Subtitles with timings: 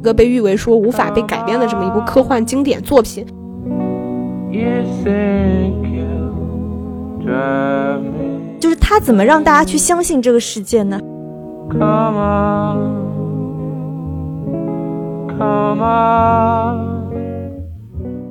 [0.00, 3.26] 一个被誉为说无法被改编的这么一部科幻经典作品。
[8.58, 11.00] 就是他怎么让大家去相信这个世界呢？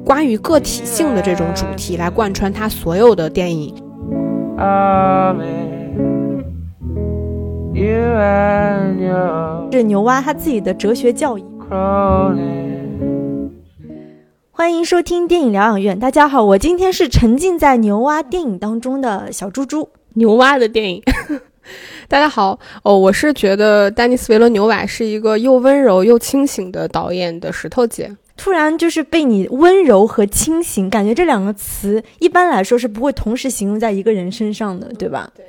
[0.04, 3.74] 关于个体性的这种主题来贯穿他所有的电影。
[9.72, 11.46] 是牛蛙他自己的哲学教义。
[14.52, 19.88] 欢迎收听电影疗养院，大家好，我今天是沉浸在牛蛙电影当中的小猪猪。
[20.16, 21.02] 牛蛙的电影，
[22.10, 28.14] 大家好哦，我是觉得丹尼斯·维伦纽瓦是一个又温柔又清醒的导演的石头姐。
[28.36, 35.30] 突然就是被你温柔和清醒，感觉这两个词一般来说是不会同时形容在一个人身上的，对吧？
[35.34, 35.46] 对，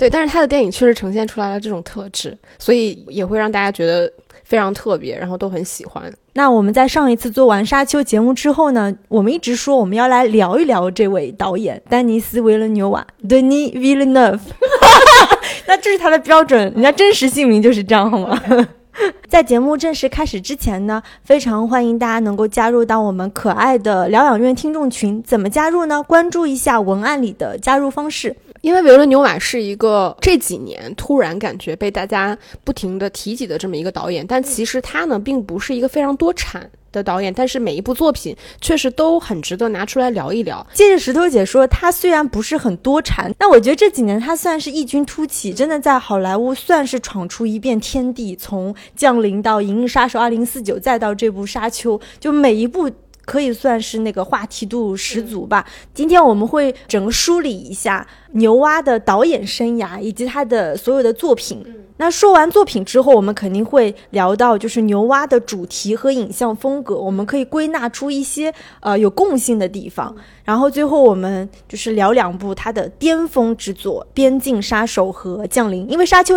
[0.00, 4.10] 对，但是他的电影确实呈现出来了这种特质，所以也会让大家觉得。
[4.42, 6.12] 非常特别，然后都很喜欢。
[6.32, 14.40] 那我们在上一次做完《沙丘》节目之后呢，我们一直说我们要来聊一聊这位导演丹尼斯·维伦纽瓦 （Denis Villeneuve）。
[15.68, 18.42] 那这是他的标准，人家真实姓名就是这样，好吗？
[19.28, 25.22] 在节目正式开始之前呢，非常欢迎大家能够加入到我们可爱的疗养院听众群。
[25.22, 26.02] 怎么加入呢？
[26.02, 28.34] 关注一下文案里的加入方式。
[28.60, 40.66] 因为维伦纽瓦是一个这几年突然感觉被大家不停的提及的这么一个导演，但其实他呢并不是一个非常多产的导演，但是每一部作品确实都很值得拿出来聊一聊。
[40.74, 48.36] 接着石头姐说，他虽然不是很多产，但我觉得这几年他算是异军突起，真的在好莱坞算是闯出一片天地。
[48.36, 52.90] 从《降临》到《银翼杀手2049》，再到这部《沙丘》，就每一部。
[53.30, 55.64] 可以算是那个话题度十足吧。
[55.94, 61.64] 今天我们会整个梳理一下牛蛙的导演生涯以及他的所有的作品。
[61.98, 70.12] 那说完作品之后，我们肯定会聊到就是牛蛙的主题和影像风格，我们可以归纳出一些呃有共性的地方。
[70.42, 76.34] 然后最后我们就是聊两部他的巅峰之作《边境杀手》和《降临》，因为《沙丘》。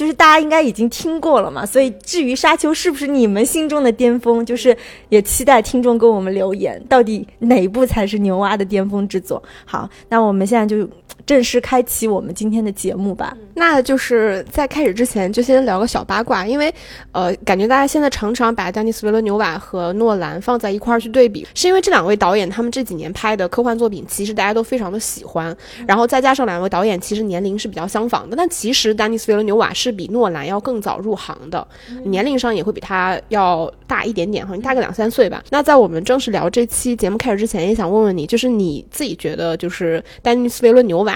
[0.00, 4.74] 就是大家应该已经听过了嘛，所以至于《沙丘》是不是你们心中的巅峰，就是
[5.10, 9.42] 也期待听众给我们留言，到底哪一部才是牛蛙的巅峰之作？
[9.66, 10.88] 好，那我们现在就。
[11.26, 13.36] 正式开启我们今天的节目吧。
[13.54, 16.72] 那就是在开始之前，就先聊个小八卦，因为，
[17.12, 25.54] 呃，感觉大家现在常常把丹尼斯·维伦纽瓦和诺兰放在一块儿去对比，是因为这两位导演他们这几年拍的科幻作品，其实大家都非常的喜欢。
[25.86, 31.66] 然后再加上两位导演其实年龄是比较相仿的，但其实丹尼斯·维伦纽瓦是比诺兰要更早入行的，
[32.04, 35.42] 年龄上也会比他要大一点点，好像大个两三岁吧。
[35.50, 41.09] 那在我们正式聊这期节目开始之前，也想问问你，就是你自己觉得，就是丹尼斯·维伦纽瓦。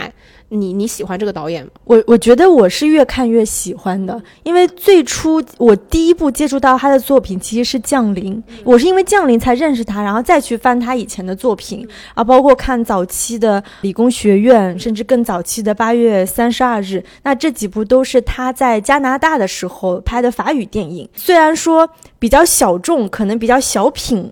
[0.51, 1.71] 你你喜欢这个导演吗？
[1.85, 21.89] 我我觉得我是越看越喜欢的，因为最初我第一部接触到他的作品其实是《降临》，我是因为《降临》才认识他，然后再去翻他以前的作品啊，包括看早期的《理工学院》，甚至更早期的《八月三十二日》，那这几部都是他在加拿大的时候拍的法语电影，虽然说
[22.19, 24.31] 比较小众，可能比较小品。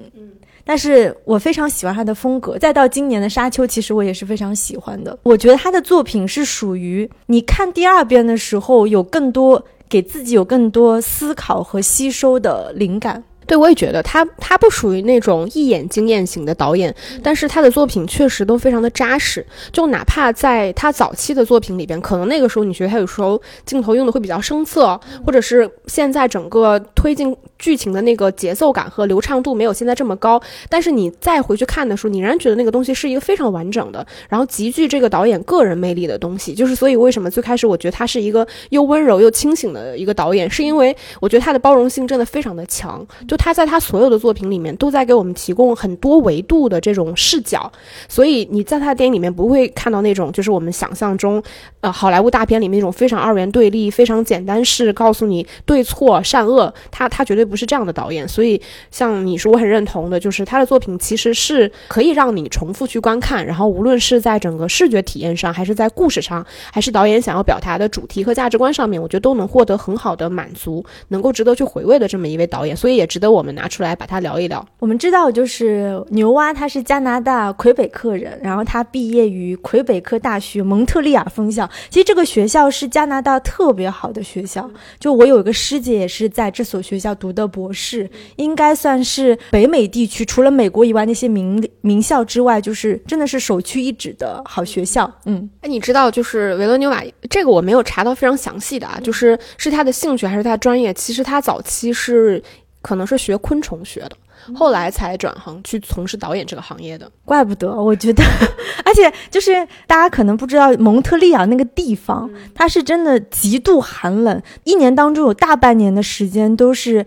[0.65, 5.19] 但是我非常喜欢他的风格，再到今年的《沙丘》，其实我也是非常喜欢的。
[5.23, 13.23] 我觉得他的作品是属于你看第二遍的时候，有更多给自己有更多思考和吸收的灵感。
[13.45, 16.95] 对，我也觉得他他不属于那种一眼惊艳型的导演，
[17.25, 19.45] 但是他的作品确实都非常的扎实。
[19.73, 36.53] 就哪怕在他早期的作品里边，可能那个时候你觉得他有时候镜头用的会比较生涩，或者是现在整个推进剧情的那个节奏感和流畅度没有现在这么高，但是你再回去看的时候，你仍然觉得那个东西是一个非常完整的，然后极具这个导演个人魅力的东西。
[36.53, 43.07] 就是所以为什么最开始我觉得他是一个又温柔又清醒的一个导演，是因为我觉得他的包容性真的非常的强。
[43.29, 47.71] 就他在他所有的作品里面，都在给我们提供很多维度的这种视角，
[48.09, 51.41] 所以你在他的电影里面不会看到那种就是我们想象中，
[51.81, 56.73] 呃，好莱坞大片里面那种非常二元对立、非常简单式告诉你对错善恶。
[56.91, 58.27] 他他绝对不是这样的导演。
[58.27, 58.59] 所以
[58.91, 72.77] 像你说，我很认同的，就是他的作品其实是可以让你重复去观看，然后无论是在整个视觉体验上，还是在故事上，还是导演想要表达的主题和价值观上面，我觉得都能获得很好的满足，能够值得去回味的这么一位导演。
[72.77, 73.69] 所以也值得我们拿。
[73.73, 74.63] 出来把它聊一聊。
[74.81, 81.67] 我们知道，就是牛蛙，他是加拿大魁北克人，然后他毕业于魁北克大学蒙特利尔分校。
[81.89, 84.71] 其实这个学校是加拿大特别好的学校，
[85.01, 95.13] 就我有一个师姐也是在这所学校读的的博士，应该算是北美地区除了美国以外那些名名校之外，就是真的是首屈一指的好学校。
[95.27, 100.95] 嗯，哎，你知道就是维罗纽瓦这个我没有查到非常详细的啊，就是是他的兴趣还是他专业？
[100.95, 102.43] 其实他早期是
[102.81, 104.13] 可能是学昆虫学的。
[104.57, 108.25] 后来才转行去从事导演这个行业的，怪不得我觉得，
[108.85, 109.53] 而且就是
[109.87, 117.07] 大家可能不知道蒙特利尔那个地方，它是真的极度寒冷，一年当中有大半年的时间都是。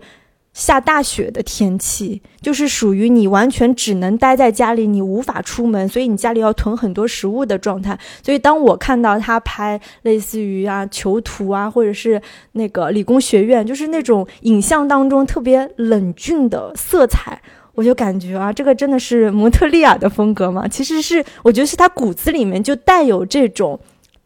[0.56, 7.96] 下大雪的天气，就是属于你完全只能待在家里，你无法出门，所以你家里要囤很多食物的状态。
[8.22, 12.20] 所以当我看到他拍类似于啊囚徒啊，或者是
[12.52, 17.38] 那个理工学院，就是那种影像当中特别冷峻的色彩，
[17.74, 20.66] 我就感觉啊，这个真的是蒙特利尔的风格吗？
[20.66, 23.78] 其实是，我觉得是他骨子里面就带有这种。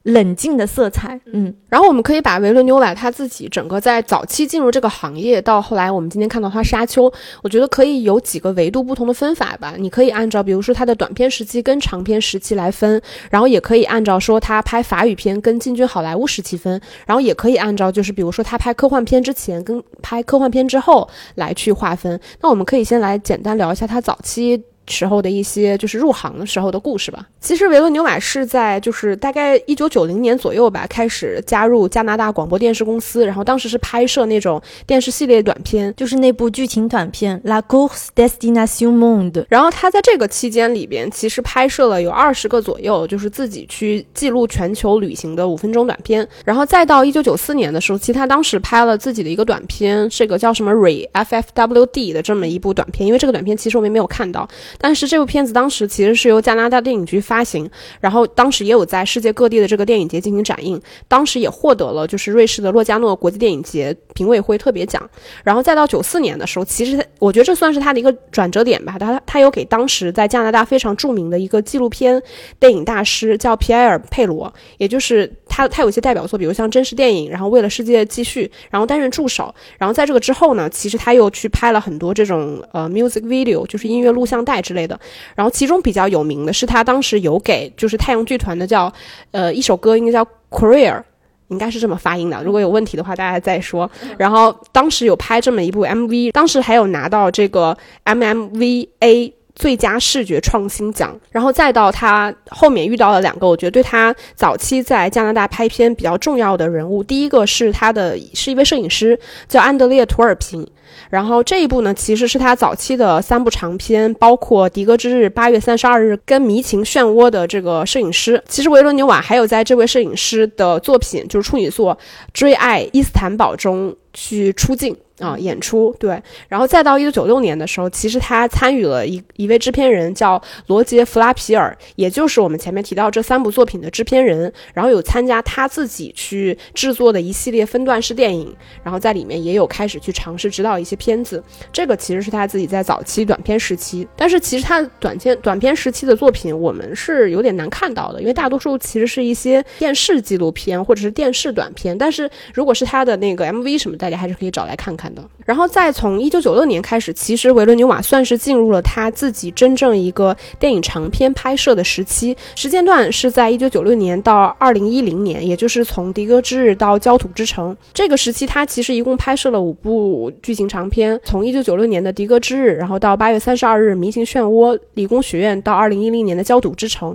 [0.05, 7.12] 冷静的色彩，嗯，然后我们可以把维伦纽瓦他自己整个在早期进入这个行业，到后来我们今天看到他沙丘，
[7.43, 9.75] 我觉得可以有几个维度不同的分法吧。
[9.76, 13.00] 你可以按照比如说他的短片时期跟长片时期来分，
[13.31, 22.19] 然后也可以按照说他拍法语片跟进军好莱坞时期分，然后也可以按照就是比如说他拍科幻片之前跟拍科幻片之后来去划分。
[22.41, 24.64] 那我们可以先来简单聊一下他早期。
[24.91, 27.27] 时候的一些就是入行的时候的故事吧。
[27.41, 39.33] 其实维伦纽瓦是在就是大概一九九零年左右吧，开始加入加拿大广播电视公司，然后当时是拍摄那种电视系列短片，就是那部剧情短片《La Course Destination Monde》。
[39.49, 46.27] 然后他在这个期间里边，其实拍摄了有二十个左右，就是自己去记录全球旅行的五分钟短片。
[46.45, 53.07] 然后再到一九九四年的时候，其实他当时拍了自己的一个短片，这个叫什么 Re F F W D 的这么一部短片。
[53.07, 54.49] 因为这个短片其实我们没有看到。
[54.81, 57.69] 但是这部片子当时其实是由加拿大电影局发行，
[58.00, 65.09] 然后当时也有在世界各地的这个电影节进行展映，当时也获得了就是瑞士的洛迦诺国际电影节评委会特别奖。
[65.44, 68.97] 然后再到九四年的时候，其实我觉得这算是他的一个转折点吧。
[68.99, 72.23] 他他有给当时在加拿大非常著名的一个纪录片
[72.59, 79.52] 电影大师叫皮埃尔佩罗，也就是他他有一些代表作，比如像真实电影，然后为了世界继续，然后担任助手。
[79.76, 84.61] 然后在这个之后呢，其实他又去拍了很多这种呃 music video，就是音乐录像带。
[84.61, 85.00] 之类的，
[85.35, 88.93] 然后其中比较有名的是他当时有给就是太阳剧团的叫，
[89.31, 91.02] 呃一首歌应该叫 Career，
[91.49, 92.43] 应该是这么发音的。
[92.44, 93.91] 如果有问题的话，大家再说。
[94.19, 97.75] 然后当时有拍这么一部 MV，当时还有拿到这个
[98.05, 101.19] MMVA 最佳视觉创新奖。
[101.31, 107.02] 然后再到他后面遇到了两个，我觉得对他早期在加拿大拍片比较重要的人物。
[107.02, 109.19] 第一个是他的是一位摄影师，
[109.49, 110.67] 叫安德烈图尔平。
[111.08, 118.43] 然后这一部呢，其实是他早期的三部长片，包括《迪戈之日》《八月三十二日》跟《迷情漩涡》的这个摄影师。
[118.49, 121.94] 其实维伦纽瓦还有在这位摄影师的作品，就是处女作
[122.32, 124.97] 《追爱伊斯坦堡》中去出镜。
[125.21, 141.43] 啊，演出对，然后再到一九九六年的时候，其实他参与了一一位制片人叫罗杰·弗拉皮尔，也就是我们前面提到这三部作品的制片人，然后有参加他自己去制作的一系列分段式电影，然后在里面也有开始去尝试指导一些片子。
[141.71, 151.97] 这个其实是他自己在早期短片时期，但是其实他短片短片时期的作品我们是有点难看到的，因为大多数其实是一些电视纪录片或者是电视短片。
[151.99, 155.10] 但是如果是他的那个 MV 什么，大家还是可以找来看看。
[155.45, 177.11] 然后再从一九九六年开始，其实维伦纽瓦算是进入了他自己真正一个电影长片拍摄的时期，时间段是在一九九六年到二零一零年，也就是从《迪戈之日》到《焦土之城》这个时期，他其实一共拍摄了五部剧情长片，从一九九六年的《迪戈之日》，然后到八月三十二日《迷情漩涡》，理工学院到二零一零年的《焦土之城》。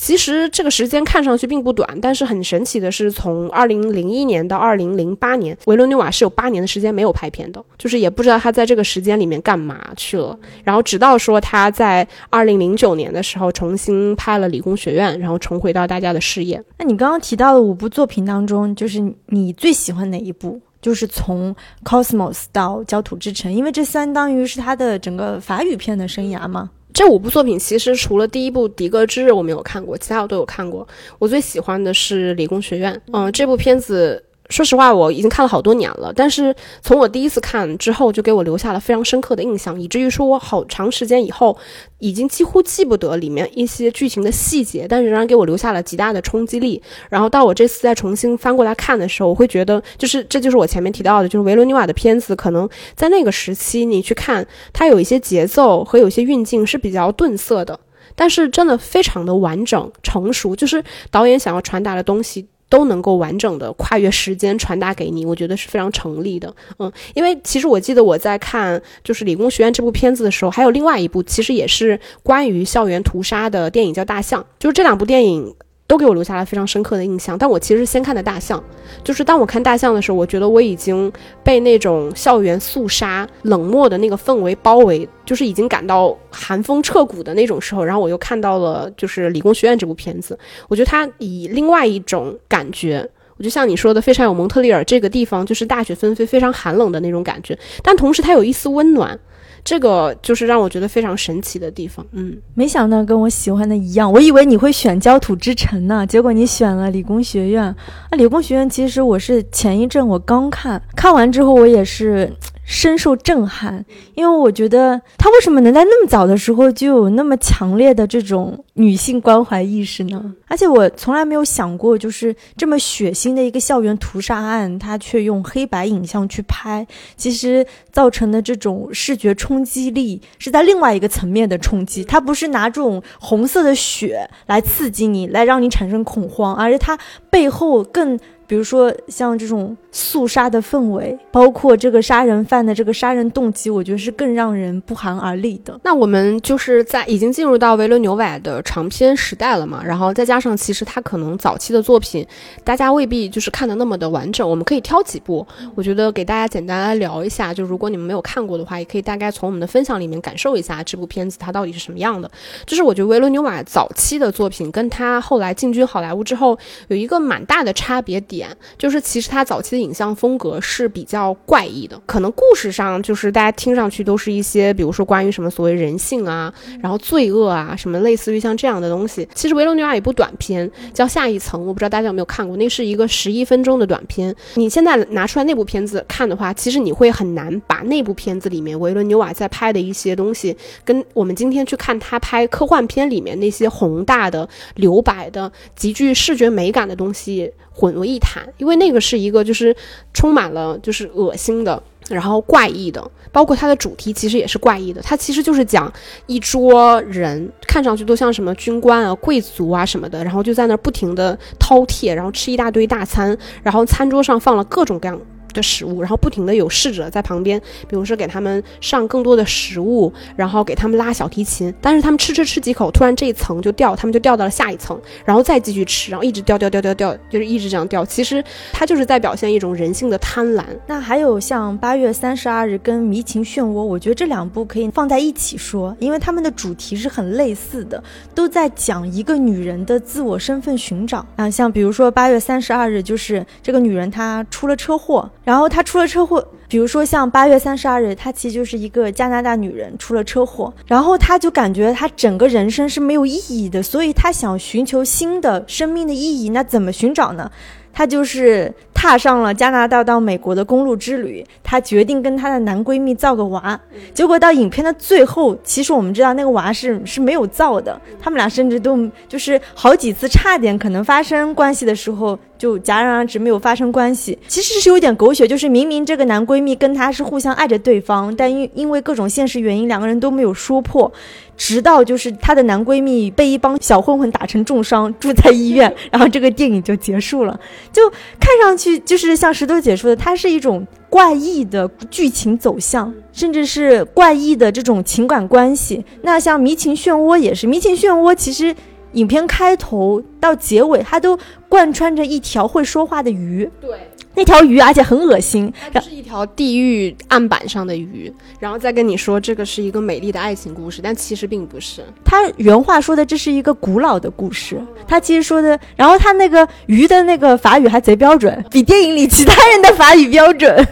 [0.00, 10.38] 其实这个时间看上去并不短，但是很神奇的是，从二零零一年到二零零八年，维伦纽瓦是有八年的时间没有拍片的，就是也不知道他在这个时间里面干嘛去了。
[10.62, 16.62] 然后直到说他在二零零九年的时候重新拍了《理工学院》，然后重回到大家的视野。
[16.78, 20.60] 那你刚刚提到的五部作品当中，就是你最喜欢哪一部？
[20.80, 21.52] 就是从
[21.84, 26.70] 《Cosmos》到《焦土之城》，因为这相当于是他的整个法语片的生涯嘛。
[26.98, 30.84] 这五部作品其实除了第一部《迪戈之日》我没有看过，其他我都有看过。
[31.20, 32.92] 我最喜欢的是《理工学院》。
[33.12, 34.24] 嗯，这部片子。
[34.48, 41.56] 说实话，我已经看了好多年了，但是从我第一次看之后，就给我留下了非常深刻的印象，以至于说我好长时间以后，
[41.98, 46.82] 已经几乎记不得里面一些剧情的细节，但是仍然给我留下了极大的冲击力。
[47.10, 57.78] 然后到我这次再重新翻过来看的时候，我会觉得，就是这就是我前面提到的，就是维伦纽瓦的片子，可能在那个时期你去看，它有一些节奏和有些运镜是比较顿涩的，
[58.16, 62.46] 但是真的非常的完整成熟，就是导演想要传达的东西。
[62.68, 66.54] 都能够完整的跨越时间传达给你，我觉得是非常成立的。
[66.78, 75.54] 嗯，因为其实我记得我在看就是《理工学院》这部片子的时候，还有另外一部其实也是关于校园屠杀的电影叫《大象》，就是这两部电影。
[75.88, 78.62] 都给我留下了非常深刻的印象，但我其实先看的大象，
[79.02, 81.10] 就是当我看大象的时候，我觉得我已经
[81.42, 99.18] 被那种校园肃杀、冷漠的那个氛围包围，就是已经感到寒风彻骨的那种时候，然后我又看到了就是理工学院这部片子，我觉得它以另外一种感觉，我就像你说的，非常有蒙特利尔这个地方就是大雪纷飞、非常寒冷的那种感觉，但同时它有一丝温暖。
[99.64, 107.64] 这个就是让我觉得非常神奇的地方，嗯，没想到跟我喜欢的一样，我以为你会选焦土之城呢，结果你选了理工学院。
[107.64, 107.76] 啊，
[108.16, 112.32] 理工学院其实我是前一阵我刚看，看完之后我也是。
[112.68, 113.82] 深受震撼，
[114.14, 120.34] 因为我觉得他为什么能在那么早的时候就有那么强烈的这种女性关怀意识呢？
[120.48, 132.04] 而且我从来没有想过，就是这么血腥的一个校园屠杀案，他却用黑白影像去拍，其实造成的这种视觉冲击力是在另外一个层面的冲击。
[132.04, 136.98] 他不是拿这种红色的血来刺激你，来让你产生恐慌，而是他
[137.30, 138.20] 背后更。
[138.48, 145.78] 比如说像这种肃杀的氛围，包括这个杀人犯的这个杀人动机，我觉得是更让人不寒而栗的。
[145.84, 152.26] 那我们就是在已经进入到维伦纽瓦的长篇时代了嘛，然后再加上其实他可能早期的作品，
[152.64, 154.48] 大家未必就是看的那么的完整。
[154.48, 157.52] 我们可以挑几部，我觉得给大家简单来聊一下。
[157.52, 162.30] 就如果你们没有看过的话，也可以大概从我们的分享里面感受一下这部片子它到底是什么样的。
[162.64, 168.37] 就是我觉得维伦纽瓦早期的作品跟他后来进军好莱坞之后有一个蛮大的差别点。
[168.38, 179.28] 点就是其实他早期的影像风格是比较怪异的，可能故事上就是大家听上去都是一些，比如说关于什么所谓人性啊，然后罪恶啊，什么类似于像这样的东西。
[179.34, 184.34] 其实维罗纽瓦有一部短片叫《下一层》，我不知道大家有没有看过，那是一个十一分钟的短片。
[184.54, 197.52] 你现在拿出来那部片子看的话，其实你会很难把那部片子里面维伦纽瓦在拍的一些东西，跟我们今天去看他拍科幻片里面那些宏大的、留白的、极具视觉美感的东西。
[197.78, 199.74] 混为一谈，因为那个是一个就是
[200.12, 205.00] 充满了就是恶心的，然后怪异的，包括它的主题其实也是怪异的。
[205.00, 205.92] 它其实就是讲
[206.26, 215.20] 一桌人，看上去都像什么军官啊、贵族啊什么的，然后就在那儿不停的饕餮，然后吃一大堆大餐，然后餐桌上放了各种各样。
[215.52, 221.72] 的食物，然后不停的有侍者在旁边，比如说给他们上更多的食物，然后给他们拉小提琴。
[221.80, 228.04] 但是他们吃吃吃几口，突然这一层就掉，他们就掉到了下一层，然后再继续吃，然后一直掉掉掉掉掉，就是一直这样掉。
[228.04, 230.64] 其实它就是在表现一种人性的贪婪。
[230.86, 238.02] 那还有像八月三十二日跟迷情漩涡，我觉得这两部可以放在一起说，因为他们的主题是很类似的，
[238.34, 241.50] 都在讲一个女人的自我身份寻找啊。
[241.50, 245.30] 像比如说八月三十二日，就是这个女人她出了车祸。
[245.48, 256.50] 然后她出了车祸，比如说像八月三十二日，她其实就是一个加拿大女人出了车祸，然后她就感觉她整个人生是没有意义的，所以她想寻求新的生命的意义。
[256.50, 257.50] 那怎么寻找呢？
[257.94, 261.42] 她就是踏上了加拿大到美国的公路之旅。
[261.64, 263.80] 她决定跟她的男闺蜜造个娃，
[264.12, 267.98] 结果到影片的最后，其实我们知道那个娃是是没有造的。
[268.20, 272.38] 他们俩甚至都就是好几次差点可能发生关系的时候。
[272.58, 274.36] 就戛然而止，没有发生关系。
[274.48, 281.10] 其实是有点狗血，就是明明这个男闺蜜跟她是互相爱着对方，但因因为各种现实原因，两个人都没有说破。
[281.56, 287.58] 直到就是她的男闺蜜被一帮小混混打成重伤，住在医院， 然后这个电影就结束了。
[287.92, 296.04] 就看上去就是像石头姐说的，它是一种怪异的剧情走向，甚至是怪异的这种情感关系。
[296.22, 298.74] 那像《迷情漩涡》也是，《迷情漩涡》其实。
[299.12, 301.38] 影片开头到结尾，它都
[301.68, 303.68] 贯穿着一条会说话的鱼。
[303.80, 303.90] 对，
[304.34, 308.32] 那条鱼而且很恶心，它是一条地狱案板上的鱼。
[308.60, 312.02] 然后再跟你说，这个是一个美丽的爱情故事，但其实并不是。
[312.24, 314.80] 他原话说的这是一个古老的故事。
[315.06, 320.86] 他其实说的，然后他那个鱼的那个法语还贼标准，比电影里其他人的法语标准。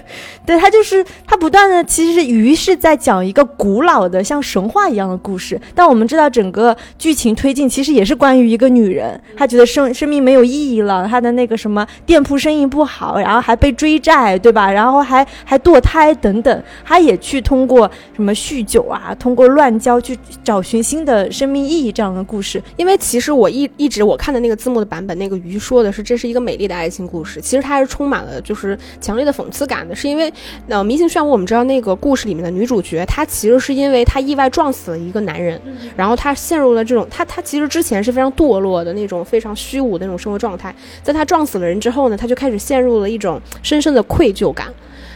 [0.46, 5.60] 对他就是他不断的，其实鱼是在讲一个古老的像神话一样的故事。
[5.74, 14.70] 但我们知道整个剧情推进其实也是关于一个女人，她觉得生生命没有意义了，她的那个什么店铺生意不好，然后还被追债，对吧？
[14.70, 22.62] 然后还还堕胎等等，她也去通过什么酗酒啊，通过乱交去找寻新的生命意义这样的故事。
[22.76, 30.32] 因为其实我一一直我看的那个字幕的版本，那个鱼说的是这是一个美丽的爱情故事，其实它是充满了就是强烈的讽刺感的，是因为。
[30.68, 35.60] 呃，《迷情漩涡》我们知道那个故事里面的女主角，她其实是因为她意外撞死了一个男人，
[35.96, 44.68] 然后她陷入了这种，她她其实之前是非常堕落的那种非常虚无的那种生活状态，在她撞死了人之后呢，她就开始陷入了一种深深的愧疚感，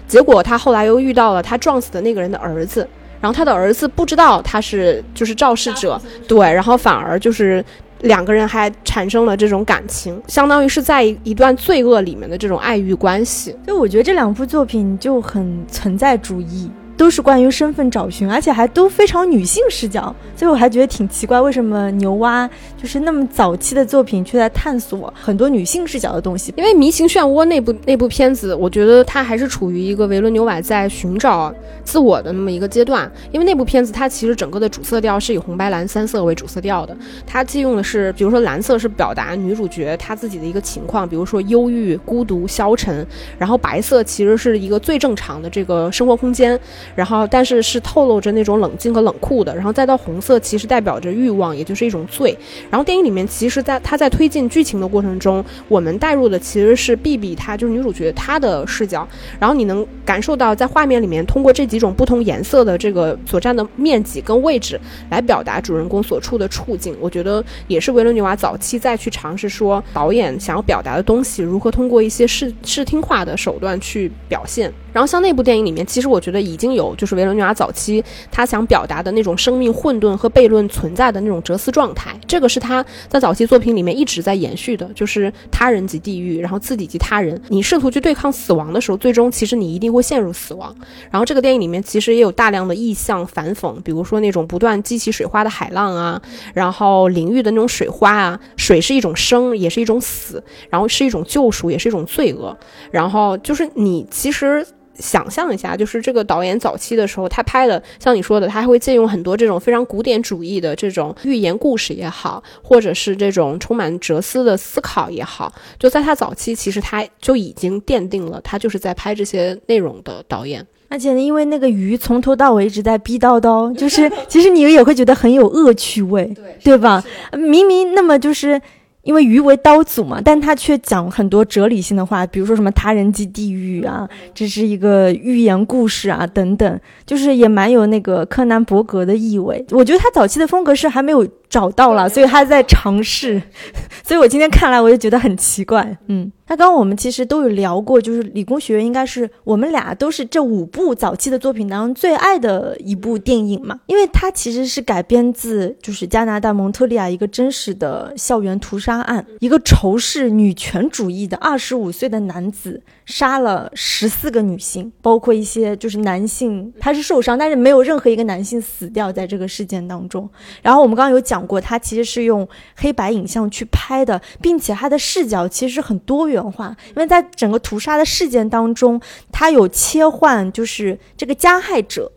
[0.06, 2.86] 结果她后来又遇到了她撞死的那个人的儿子。
[3.22, 7.62] 然后他的儿子不知道他是就是肇事者，对，然后反而就是
[8.00, 13.54] 两个人还产生了这种感情，相当于是在一段罪恶里面的这种爱欲关系。
[13.66, 16.70] 就我觉得这两部作品就很存在主义。
[17.00, 26.52] 都是关于身份找寻，而且还都非常女性视角，所以我还觉得挺奇怪，为什么牛蛙就是那么早期的作品却在探索很多女性视角的东西？
[26.58, 31.50] 因为《迷情漩涡》那部那部片子，我觉得它还是处于一个维伦纽瓦在寻找
[31.82, 33.10] 自我的那么一个阶段。
[33.32, 36.94] 因为那部片子它其实整个的主色调是以红白蓝三色为主色调的，
[37.26, 43.06] 它借用的是，比如说蓝色是表达女主角她自己的一个情况，比如说忧郁、孤独、消沉，
[43.38, 46.60] 然后白色其实是一个最正常的这个生活空间。
[46.94, 49.54] 然后，但是是透露着那种冷静和冷酷的。
[49.54, 52.36] 然后再到红色，其实代表着欲望，也就是一种罪。
[52.70, 59.06] 然后电影里面，其实在他在推进剧情的过程中，我们带入的其实是 B B，她就是女主角她的视角。
[59.38, 64.80] 然后你能感受到，在画面里面，通过这几种不同颜色的这个所占的面积跟位置，
[65.10, 66.96] 来表达主人公所处的处境。
[67.00, 74.72] 我觉得也是维伦纽瓦早期再去尝试说导演想要表达的东西，如何通过一些视视听化的手段去表现。
[74.92, 87.40] 然后像那部电影里面，其实我觉得已经有有就是维伦纽瓦早期他想表达的那种生命混沌和悖论存在的那种哲思状态，这个是他在早期作品里面一直在延续的，就是他人即地狱，然后自己即他人。
[87.48, 90.74] 你试图去对抗死亡的时候，最终其实你一定会陷入死亡。
[91.10, 96.20] 然后这个电影里面其实也有大量的意象反讽，比如说那种不断激起水花的海浪啊，
[96.54, 102.56] 然后淋浴的那种水花啊，水是一种生，也是一种死，然后是一种救赎，也是一种罪恶。
[102.90, 104.66] 然后就是你其实。
[105.00, 120.66] 想象一下，就是这个导演早期的时候，他拍的像你说的，他还会借用很多这种非常古典主义的这种寓言故事也好，或者是这种充满哲思的思考也好，就在他早期，其实他就已经奠定了他就是在拍这些内容的导演。
[120.88, 127.02] 而且呢，因为那个鱼从头到尾一直在逼叨叨，就是其实你也会觉得很有恶趣味，对对吧？
[127.32, 128.60] 明明那么就是。
[129.02, 139.64] 因为鱼为刀俎嘛，但他却讲很多哲理性的话，比如说什么他人即地狱啊，这是一个寓言故事啊，等等，就是也蛮有那个柯南伯格的意味。
[139.70, 141.26] 我觉得他早期的风格是还没有。
[141.50, 143.42] 找到了，所以他在尝试，
[144.06, 145.98] 所以我今天看来我就觉得很奇怪。
[146.06, 170.30] 嗯，那刚刚我们其实都有聊过，就是理工学院应该是我们俩都是这五部早期的作品当中最爱的一部电影嘛，因为它其实是改编自就是加拿大蒙特利尔一个真实的校园屠杀案，一个仇视女权主义的二十五岁的男子杀了十四个女性，包括一些就是男性，他是受伤，但是没有任何一个男性死掉在这个事件当中。
[170.62, 171.39] 然后我们刚刚有讲。
[171.46, 179.00] 过，他其实是用黑白影像去拍的，并且他的视角其实很多元化，因为在整个屠杀的事件当中，
[179.32, 182.10] 他有切换，就是这个加害者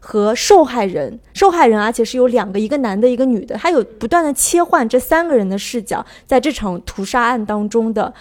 [0.00, 8.12] 和受害人，受害人而且是有两个，一个男的，一个女的，他有不断的切换这三个人的视角，在这场屠杀案当中的。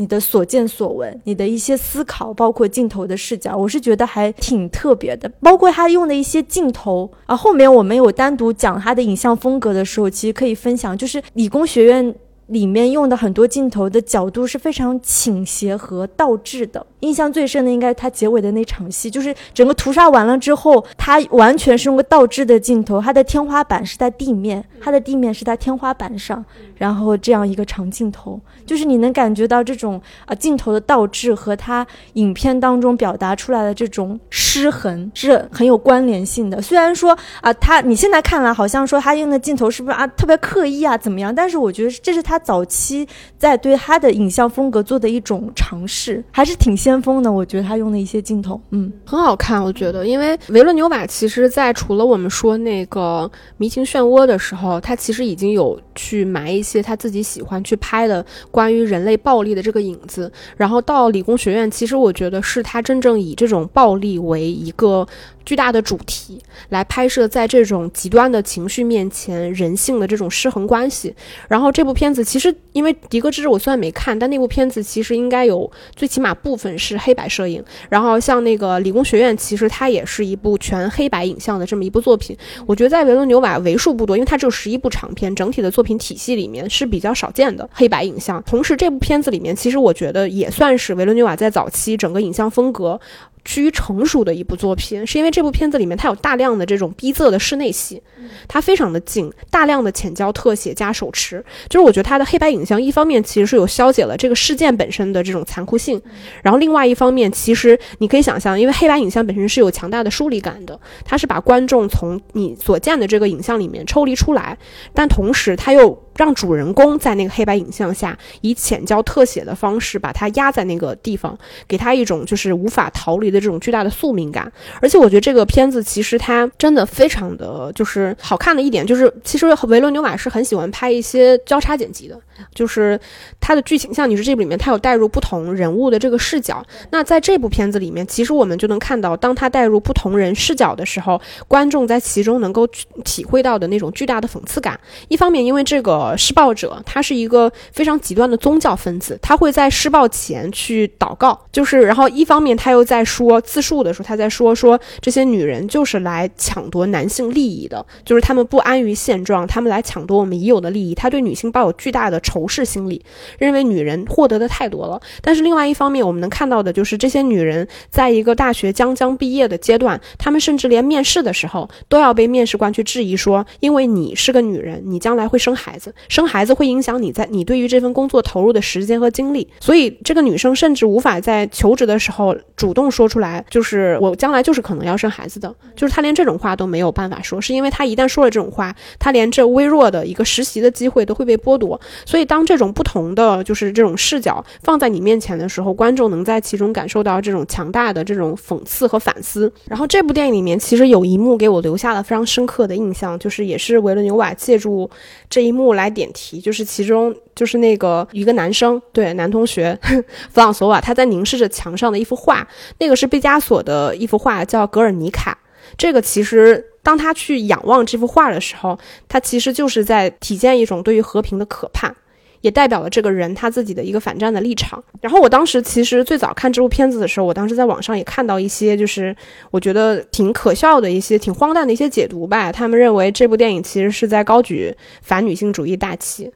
[0.00, 5.30] 你的所见所闻，你的一些思考，包括镜头的视角，我是觉得还挺特别的。
[5.42, 12.14] 包括他用的一些镜头啊，后面我们有单独讲他的影像风格的时候，其实可以分享，就是理工学院。
[12.50, 16.84] 里面用的很多镜头的角度是非常倾斜和倒置的。
[17.00, 26.44] 印象最深的应该是他结尾的那场戏，就是整个屠杀完了之后，他完全是用个倒置的镜头，他的天花板是在地面，他的地面是在天花板上，
[26.76, 36.60] 然后这样一个长镜头，就是你能感觉到这种啊镜头的倒置和他影片当中表达出来的这种失衡是很有关联性的。
[36.60, 42.39] 虽然说啊，他你现在看来好像说他用的镜头是不是啊特别刻意啊怎么样，但是我觉得这是他。
[42.40, 43.06] 早期
[43.38, 47.30] 在对他的影像风格做的一种尝试，还是挺先锋的。
[47.30, 49.62] 我觉得他用的一些镜头，嗯，很好看。
[49.62, 60.30] 我觉得，因为维伦纽瓦其实，在除了我们说那个《迷情漩涡》的时候，他其实已经有去埋一些他自己喜欢去拍的关于人类暴力的这个影子。
[60.56, 65.06] 然后到理工学院，其实我觉得是他真正以这种暴力为一个。
[65.44, 71.14] 巨大的主题来拍摄，在这种极端的情绪面前，人性的这种失衡关系。
[71.48, 77.62] 然后这部片子其实，因为迪戈之我虽然没看，但那部片子其实应该有最起码部分是黑白摄影。
[77.88, 82.36] 然后像那个理工学院，其实它也是一部全黑白影像的这么一部作品。
[82.66, 88.42] 我觉得在维伦纽瓦为数不多，因为它只有十一部长片，整体的作品体系里面是比较少见的黑白影像。
[88.44, 93.00] 同时，这部片子里面，其实我觉得也算是维伦纽瓦在早期整个影像风格。
[93.44, 98.02] 趋于成熟的一部作品，是因为这部片子里面它有大量的这种逼仄的室内戏，
[98.46, 106.00] 它非常的近，大量的浅焦特写加手持，就是我觉得它的黑白影像一方面其实是有消解了这个事件本身的这种残酷性，
[106.42, 114.56] 然后另外一方面其实你可以想象，因为黑白影像本身是有强大的疏离感的，它是把观众从你所见的这个影像里面抽离出来，
[114.92, 121.34] 但同时它又让主人公在那个黑白影像下以浅焦特写的方式把他压在那个地方，
[121.66, 124.52] 给他一种就是无法逃离的这种巨大的宿命感。
[124.82, 132.20] 而且我觉得这个片子其实它真的非常的就是好看的一点，就是其实维伦纽瓦是很喜欢拍一些交叉剪辑的，
[132.54, 132.98] 就是
[133.40, 136.64] 它的剧情，像你说这部里面它有带入不同人物的这个视角。
[136.90, 142.66] 那在这部片子里面，其实我们就能看到，当他带入不同人视角的时候，观众在其中能够
[143.04, 144.78] 体会到的那种巨大的讽刺感。
[145.08, 160.94] 一方面，因为这个施暴者他是一个非常极端的宗教分子，他会在施暴前去祷告，就是然后一方面他又在说自述的时候，他在说说这些女人就是来抢夺男性利益的，就是他们不安于现状，他们来抢夺我们已有的利益。
[160.94, 163.04] 他对女性抱有巨大的仇视心理，
[163.38, 165.00] 认为女人获得的太多了。
[165.20, 179.48] 但是另外一方面，我们能看到的就是这些女人在一个大学将将毕业的阶段，她们甚至连面试的时候都要被面试官去质疑说，因为你是个女人，你将来会生孩子，生孩子会影响你在你对于这份工作投入的时间和精力。
[179.58, 191.80] 所以这个女生甚至无法在求职的时候主动说出来，就是我将来就是可能要生孩子的，就是她连这种话都没有办法说，是因为她一旦说了这种话，她连这微弱的一个实习的机会都会被剥夺。
[192.04, 199.52] 所以以当这种不同的就是这种视角放在你面前的时候，观众能在其中感受到这种强大的这种讽刺和反思。
[199.64, 204.88] 然后这部电影里面其实有一幕给我留下了非常深刻的印象，就是也是维伦纽瓦借助
[205.28, 209.78] 这一幕来点题，就是其中就是那个一个男生，对男同学
[210.30, 212.46] 弗朗索瓦，他在凝视着墙上的一幅画，
[212.78, 215.32] 那个是毕加索的一幅画，叫《格尔尼卡》。
[215.78, 218.76] 这个其实当他去仰望这幅画的时候，
[219.08, 221.94] 他其实就是在体现一种对于和平的渴盼。
[222.40, 224.82] 也代表了这个人他自己的一个反战的立场。
[225.00, 229.14] 然后我当时其实最早看这部片子的时候，我当时在网上也看到一些，就是
[229.50, 232.50] 我觉得挺可笑的一些、挺荒诞的一些解读吧。
[232.50, 236.30] 他们认为这部电影其实是在高举反女性主义大旗。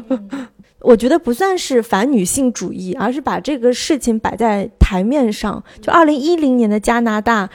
[0.80, 5.64] 我觉得不算是反女性主义，而是把这个事情摆在台面上。
[5.80, 7.50] 就二零一零年的加拿大。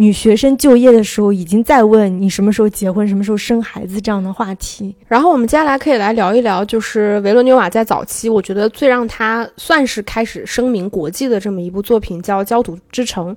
[0.00, 4.94] 女学生就业的时候，已经在问你什么时候结婚、什么时候生孩子这样的话题。
[5.08, 13.34] 然后我们接下来可以来聊一聊，就是维罗纽瓦在早期，我觉得最让他算是开始声名国际的这么一部作品，叫《焦土之城》。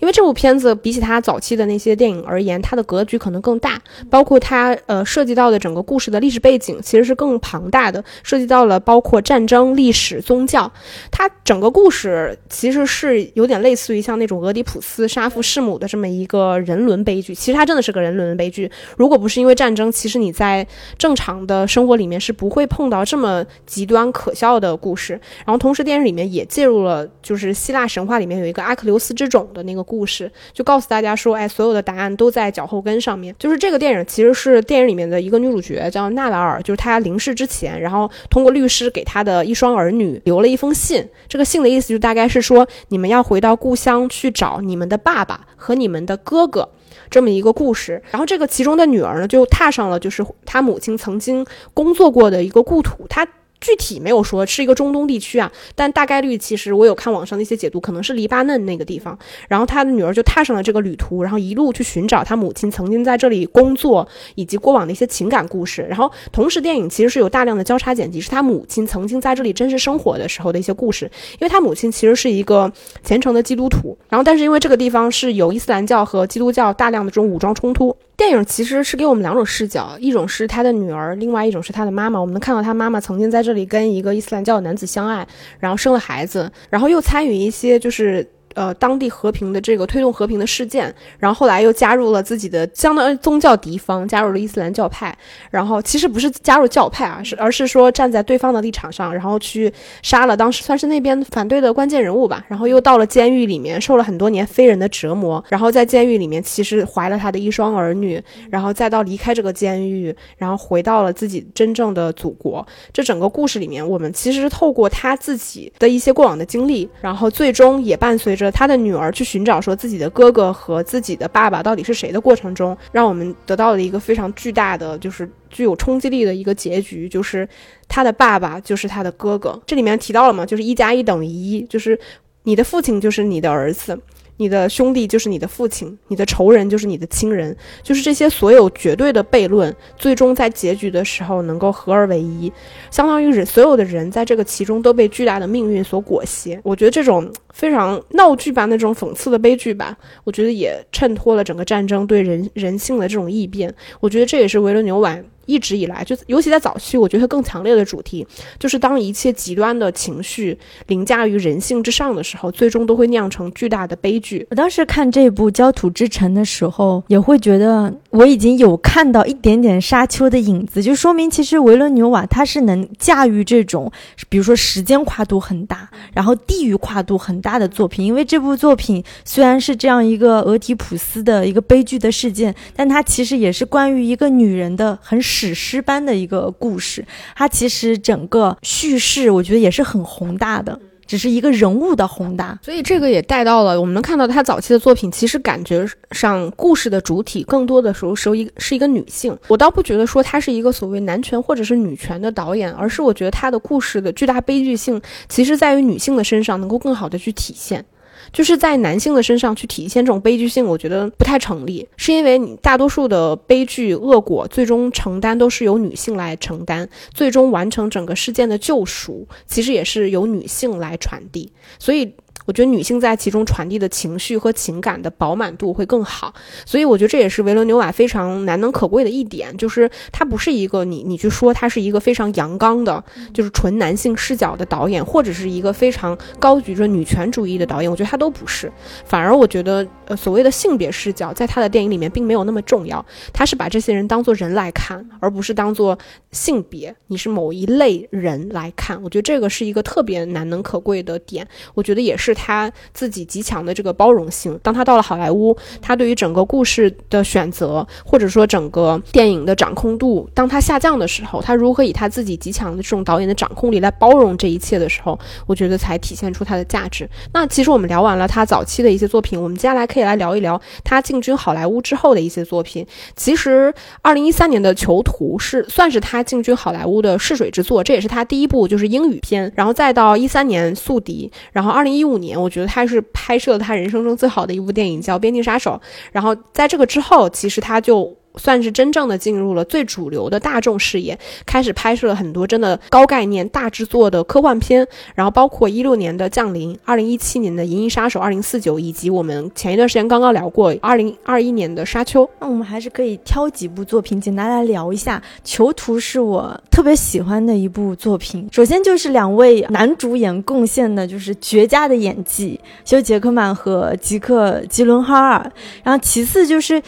[0.00, 10.68] 因为这部片子比起他早期的那些电影而言，它的格局可能更大，包括它呃涉及到的整个故事的历史背景其实是更庞大的，涉及到了包括战争、历史、宗教。
[11.12, 15.99] 它整个故事其实是有点类似于像那种俄狄浦斯杀父弑母的这么。
[16.00, 18.70] 这么一个人伦悲剧，其实它真的是个人伦悲剧。
[18.96, 25.12] 如果不是因为战争，其实你在正常的生活里面是不会碰到这么极端可笑的故事。
[25.44, 33.34] 然后同时，电影里面也介入了，就是希腊神话里面有一个阿克琉斯之种的那个故事，就告诉大家说，哎，所有的答案都在脚后跟上面。
[33.38, 41.06] 就是这个电影其实是电影里面的一个女主角叫纳瓦尔，就是她临逝之前，然后通过律师给她的一双儿女留了一封信。
[41.28, 45.89] 这个信的意思就大概是说，你们要回到故乡去找你们的爸爸和你。
[45.90, 46.70] 们的哥哥，
[47.10, 53.28] 这么一个故事，然后这个其中的女儿呢，就踏上了就是她母亲曾经工作过的一个故土，她。
[53.60, 59.18] 具体没有说是一个中东地区啊，但大概率其实我有看网上的一些解读，可能是黎巴嫩那个地方。
[59.48, 65.82] 然后他的女儿就踏上了这个旅途，然后一路去寻找他母亲曾经在这里工作以及过往的一些情感故事。
[65.82, 71.10] 然后同时，电影其实是有大量的交叉剪辑，是他母亲曾经在这里真实生活的时候的一些故事。
[71.32, 77.94] 因为他母亲其实是一个虔诚的基督徒，然后但是因为这个地方是有伊斯兰教和基督教大量的这种武装冲突。
[78.20, 82.20] 电影其实是给我们两种视角，一种是他的女儿，另外一种是他的妈妈。
[82.20, 85.26] 我们能看到他妈妈曾经在这里跟一个伊斯兰教的男子相爱，
[85.58, 88.28] 然后生了孩子，然后又参与一些就是。
[88.54, 95.16] 呃，当地和平的这个推动和平的事件，然后后来又加入了自己的相当于宗教敌方，加入了伊斯兰教派。
[95.50, 102.44] 然后其实不是加入教派啊，是而是说站在对方的立场上，然后去杀了当时算是那边反对的关键人物吧。
[102.48, 105.42] 然后又到了监狱里面，受了很多年非人的折磨。
[105.48, 108.20] 然后在监狱里面，其实怀了他的一双儿女。
[108.50, 112.66] 然后再到离开这个监狱，然后回到了自己真正的祖国。
[112.92, 118.39] 这整个故事里面，我们其实透过他自己的一些过往的经历，然后最终也伴随着。
[118.40, 127.48] 着他的女儿去寻找说自己的哥哥和自己的爸爸到底是谁的过程中，让我们得到了一个非常巨大的，就是具有冲击力的一个结局，就是
[127.86, 129.60] 他的爸爸就是他的哥哥。
[129.66, 131.98] 这里面提到了嘛，就是一加一等于一，就是
[132.44, 133.98] 你的父亲就是你的儿子。
[134.40, 142.50] 你的兄弟就是你的父亲，你的仇人就是你的亲人，就是这些所有绝对的悖论，最终在结局的时候能够合二为一，
[142.90, 146.58] 相当于是所有的人在这个其中都被巨大的命运所裹挟。
[146.62, 153.74] 我觉得这种非常闹剧般的这种讽刺的悲剧吧，我觉得也衬托了整个战争对人人性的这种异变。
[154.00, 155.18] 我觉得这也是维伦纽瓦。
[155.50, 158.24] 一直以来，就尤其在早期，我觉得更强烈的主题
[158.58, 164.46] 就是，当一切极端的情绪凌驾于人性之上的时候，最终都会酿成巨大的悲剧。
[164.50, 173.90] 我当时看这部《焦土之城》的时候，也会觉得我已经有看到一点点沙丘的影子，就说明其实维伦纽瓦他是能驾驭这种，
[174.28, 178.06] 比如说时间跨度很大，然后地域跨度很大的作品。
[178.06, 185.40] 因为这部作品虽然是这样一个俄狄浦斯的一个悲剧的事件，但它其实也是关于一个女人的很史。
[185.40, 187.02] 史诗般的一个故事，
[187.34, 190.78] 它其实整个叙事我觉得也是很宏大的，
[191.10, 192.56] 只是一个人物的宏大。
[192.62, 199.36] 所以这个也带到了我们能看到他早期的作品，其实感觉上故事的主体更多的时候是一是一个女性。
[199.48, 207.84] 我倒不觉得说他是一个所谓男权或者是女权的导演，而是我觉得他的故事的巨大悲剧性，其实在于女性的身上能够更好的去体现。
[208.32, 222.12] 就是在男性的身上去体现这种悲剧性，我觉得不太成立，是因为你大多数的悲剧恶果最终承担都是由女性来承担，最终完成整个事件的救赎，其实也是由女性来传递，所以。
[222.50, 226.34] 我觉得女性在其中传递的情绪和情感的饱满度会更好，
[226.66, 238.72] 所以我觉得这也是维伦纽瓦非常难能可贵的一点，就是他不是一个你你去说他是一个非常阳刚的，就是纯男性视角的导演，或者是一个非常高举着女权主义的导演，我觉得他都不是，
[239.04, 245.96] 反而我觉得呃所谓的性别视角在他的电影里面并没有那么重要，他是把这些人当做人来看，而不是当做
[246.32, 252.36] 性别，你是某一类人来看，我觉得这个是一个特别难能可贵的点，我觉得也是。
[252.40, 267.06] 他自己极强的这个包容性，当他到了好莱坞，他对于整个故事的选择，或者说整个电影的掌控度，当他下降的时候，他如何以他自己极强的这种导演的掌控力来包容这一切的时候，我觉得才体现出他的价值。
[267.34, 272.86] 那其实我们聊完了他早期的一些作品，我们接下来可以来聊一聊他进军好莱坞之后的一些作品。
[273.14, 279.52] 其实，二零一三年的《囚徒》是算是他进军好莱坞的试水之作，这也是他第一部就是英语片。
[279.54, 282.29] 然后再到一三年《宿敌》，然后二零一五年。
[282.36, 285.70] 我觉得他是拍摄他人生中最好的一部电影，叫《边境杀手》。
[286.12, 288.19] 然后在这个之后，其实他就。
[288.36, 302.24] 算是真正的进入了最主流的大众视野，开始拍摄了很多真的高概念、大制作的科幻片，然后包括一六年的《降临》，二零一七年的《银翼杀手二零四九》，以及我们前一段时间刚刚聊过二零二一年的《沙丘》。
[302.40, 308.48] 那我们还是可以挑几部作品简单来聊一下，《囚徒》是我特别喜欢的一部作品。
[308.52, 315.52] 首先就是两位男主演贡献的就是绝佳的演技，休·杰克曼和吉克·吉伦哈尔。
[315.82, 316.80] 然后其次就是。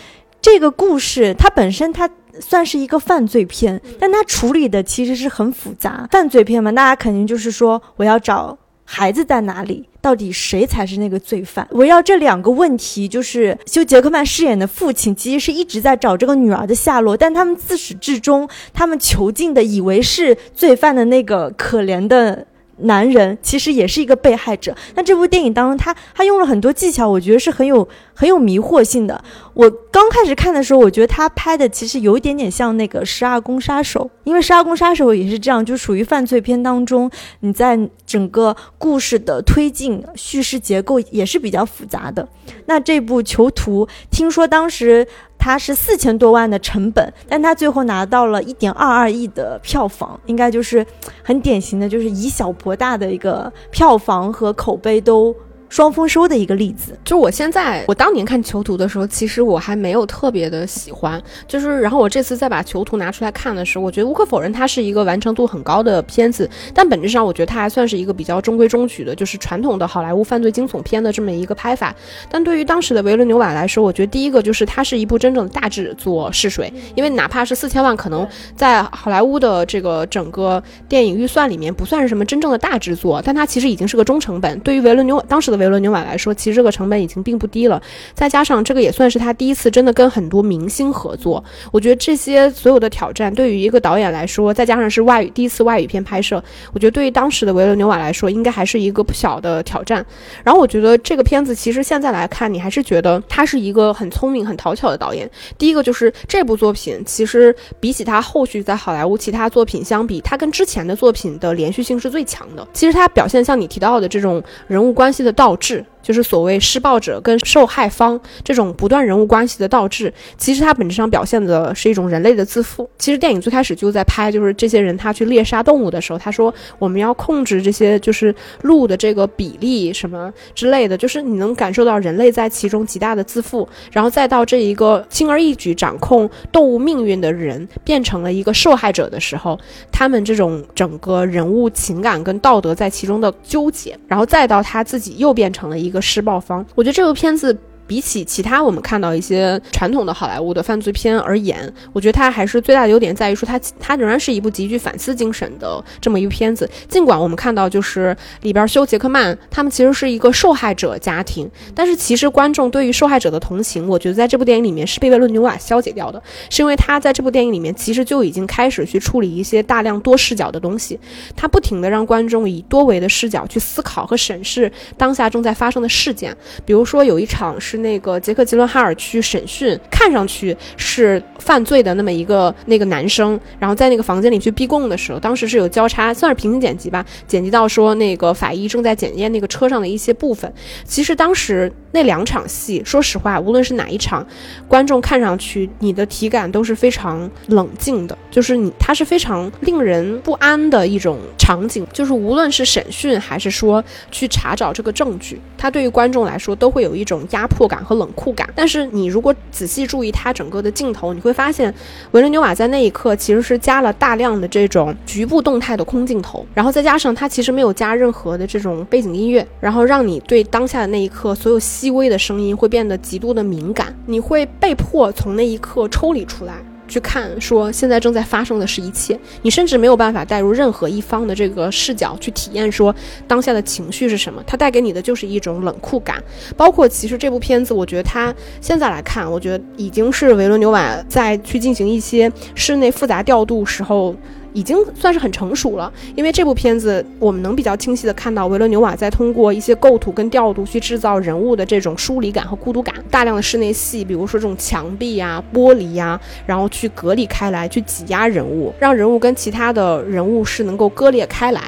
[0.42, 6.08] 这个故事它本身它算是一个犯罪片，但它处理的其实是很复杂。
[6.10, 11.66] 犯罪片嘛，大家肯定就是说我要找孩子在哪里，到底谁才是那个罪犯？
[11.70, 22.48] 围绕这两个问题，就是休·杰克曼饰演的父亲其实是一直在找这个女儿的下落，但他们自始至终，他们囚禁的以为是罪犯的那个可怜的。
[22.78, 24.74] 男人 其实也是一个被害者。
[24.96, 29.22] 那这部电影当中，他他用了很多技巧，我觉得是很有很有迷惑性的。
[29.54, 37.10] 我刚开始看的时候，我觉得他拍的其实有一点点像那个《十二宫杀手》，因为《十二宫杀手》也是这样，就属于犯罪片当中，
[37.40, 42.26] 你在整个故事的推进、叙事结构也是比较复杂的。
[42.66, 45.06] 那这部《囚徒》，听说当时。
[45.44, 50.86] 它是四千多万的成本，但它最后拿到了一点二二亿的票房，应该就是
[51.24, 55.34] 很典型的，就是以小博大的一个票房和口碑都。
[55.72, 71.96] 双丰收的一个例子，就我现在，我当年看《囚徒》的时候，其实我还没有特别的喜欢，就是然后我这次再把《囚徒》拿出来看的时候，我觉得无可否认它是一个完成度很高的片子，但本质上我觉得它还算是一个比较中规中矩的，就是传统的好莱坞犯罪惊悚片的这么一个拍法。
[72.30, 84.60] 但对于当时的维伦纽瓦来说，我觉得第一个就是它是一部真正的大制作试水，因为哪怕是四千万，可能在好莱坞的这个整个电影预算里面不算是什么真正的大制作，但它其实已经是个中成本。
[84.60, 87.80] 对于维伦纽瓦当时的维伦纽瓦来说，其实这个成本已经并不低了。
[88.14, 100.04] 再加上这个也算是他第一次真的跟很多明星合作，我觉得这些所有的挑战对于一个导演来说，再加上是外语第一次外语片拍摄，我觉得对于当时的维伦纽瓦来说，应该还是一个不小的挑战。
[100.42, 105.28] 然后我觉得这个片子其实现在来看，你还是觉得他是一个很聪明、很讨巧的导演。
[105.56, 112.66] 第一个就是这部作品，其实比起他后续在好莱坞其他作品相比，他跟之前的作品的连续性是最强的。
[112.72, 115.84] 其实他表现像你提到的这种人物关系的道倒置。
[116.02, 122.90] 就是所谓施暴者跟受害方这种不断人物关系的倒置，其实它本质上表现的是一种人类的自负。
[122.98, 139.56] 其实电影最开始就在拍，就是这些人他去猎杀动物的时候，他说我们要控制这些就是鹿的这个比例什么之类的，就是你能感受到人类在其中极大的自负，然后再到这一个轻而易举掌控动物命运的人变成了一个受害者的时候，
[139.92, 145.92] 他们这种整个人物情感跟道德在其中的纠结，然后再到他自己又变变成了一。
[145.92, 147.54] 个施暴方，我觉得这个片子。
[147.92, 156.66] 比起其他我们看到一些传统的好莱坞的犯罪片而言，我觉得它还是最大的优点在于说它它仍然是一部极具反思精神的这么一部片子。
[156.88, 170.98] 尽管我们看到就是里边休杰克曼他们其实是一个受害者家庭，但是其实观众对于受害者的同情，我觉得在这部电影里面是被被伦纽瓦消解掉的，是因为他在这部电影里面其实就已经开始去处理一些大量多视角的东西，
[171.36, 177.81] 他不停的让观众以多维的视角去思考和审视当下正在发生的事件，比如说有一场是。
[177.82, 190.52] 那个杰克·吉伦哈尔去审讯，看上去是犯罪的那么一个那个男生，然后在那个房间里去逼供的时候，当时是有交叉，算是平行剪辑吧，剪辑到说那个法医正在检验那个车上的一些部分。
[190.84, 194.24] 其实当时那两场戏，说实话，无论是哪一场，
[194.68, 207.66] 观众看上去你的体感都是非常冷静的，就是你它是非常令人不安的一种场景，就是无论是审讯还是说去查找这个证据，它对于观众来说都会有一种压迫。
[207.72, 211.72] 感和冷酷感，但是你如果仔细注意它整个的镜头，你会发现
[212.12, 226.54] 维伦纽瓦在那一刻其实是加了大量的这种局部动态的空镜头，然后再加上它其实没有加任何的这种背景音乐，然后让你对当下的那一刻所有细微的声音会变得极度的敏感，你会被迫从那一刻抽离出来。
[226.88, 232.94] 去看，说现在正在发生的是一切，你甚至没有办法带入任何一方的这个视角去体验，说
[233.26, 236.22] 当下的情绪是什么，它带给你的就是一种冷酷感。
[236.56, 244.14] 包括其实这部片子，我觉得它现在来看，我觉得已经是维伦纽瓦在去进行一些室内复杂调度时候。
[244.52, 252.94] 已经算是很成熟了，因为这部片子我们能比较清晰的看到维伦纽瓦在通过一些构图跟调度去制造人物的这种疏离感和孤独感。
[253.10, 261.60] 大量的室内戏，比如说这种墙壁呀、玻璃呀，然后去隔离开来，去挤压人物，让人物跟其他的人物是能够割裂开来。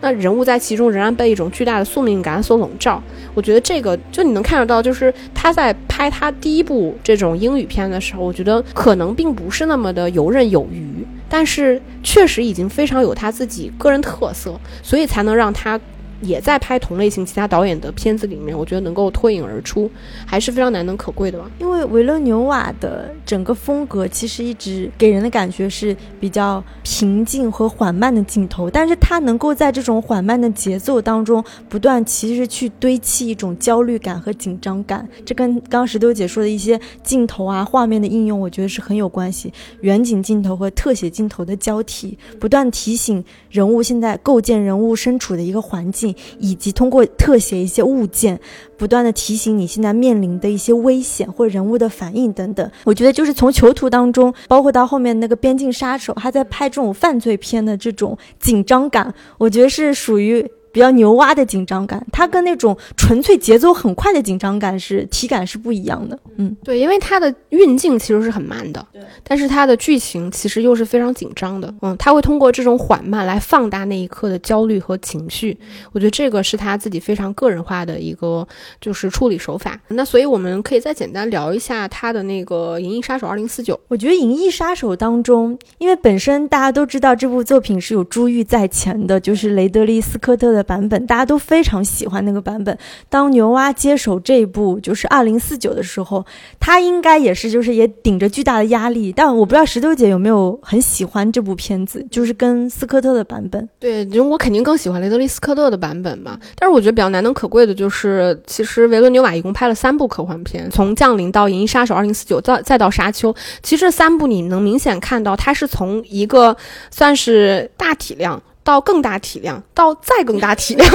[0.00, 3.00] 那人物在其中仍然被一种巨大的宿命感所笼罩。
[3.34, 11.01] 我觉得这个就你能看得到，就是他在拍他第一部这种英语片的时候，我觉得可能并不是那么的游刃有余。
[11.32, 15.80] 但是确实已经非常有他自己个人特色，所以才能让他。
[16.22, 19.90] 也在拍同类型其他导演的片子里面，我觉得能够脱颖而出，
[20.24, 21.50] 还是非常难能可贵的吧。
[21.58, 39.52] 因为维伦纽瓦的整个风格其实一直给人的感觉是比较平静和缓慢的镜头，但是他能够在这种缓慢的节奏当中不断其实去堆砌一种焦虑感和紧张感，这跟刚石头姐说的一些镜头啊画面的应用，我觉得是很有关系。
[39.80, 46.11] 远景镜头和特写镜头的交替，不断提醒人物现在构建人物身处的一个环境。
[46.38, 48.38] 以及通过特写一些物件，
[48.76, 52.70] 不断的提醒你现在面临的一些危险或人物的反应等等。
[52.84, 60.50] 我觉得就是从囚徒当中，包括到后面那个边境杀手，他在拍这种犯罪片的这种紧张感，我觉得是属于。
[60.72, 66.18] 比较牛蛙的紧张感，它跟那种纯粹节奏很快的紧张感是体感是不一样的。
[66.36, 71.72] 嗯，对，因为它的运镜其实是很慢的，对，但是它的剧情其实又是非常紧张的。
[71.82, 75.56] 嗯，他会通过这种缓慢来放大那一刻的焦虑和情绪。
[75.92, 78.46] 我觉得这个是他自己非常个人化的一个
[78.80, 79.78] 就是处理手法。
[79.88, 83.74] 那所以我们可以再简单聊一下他的那个《银翼杀手二零四九》。
[83.88, 90.61] 我觉得《银翼杀手》当中，因为本身大家都知道这部作品是有珠玉在前的，就是雷德利·斯科特的。
[90.62, 92.76] 版本大家都非常喜欢那个版本。
[93.08, 96.24] 当牛蛙接手这一部就是二零四九的时候，
[96.60, 99.12] 他应该也是就是也顶着巨大的压力。
[99.12, 103.68] 但我不知道石头姐有没有很喜欢这部片子，就是跟斯科特的版本。
[103.78, 106.38] 对，因为我肯定更喜欢雷德利·斯科特的版本嘛。
[106.56, 113.32] 但是我觉得比较难能可贵的就是，其实维伦纽瓦一共拍了三部科幻片，从《降临》到《银翼杀手二零四九》，再再到《沙丘》。
[113.62, 116.56] 其实这三部你能明显看到，它是从一个
[116.90, 118.40] 算是大体量。
[118.64, 120.88] 到更大体量，到再更大体量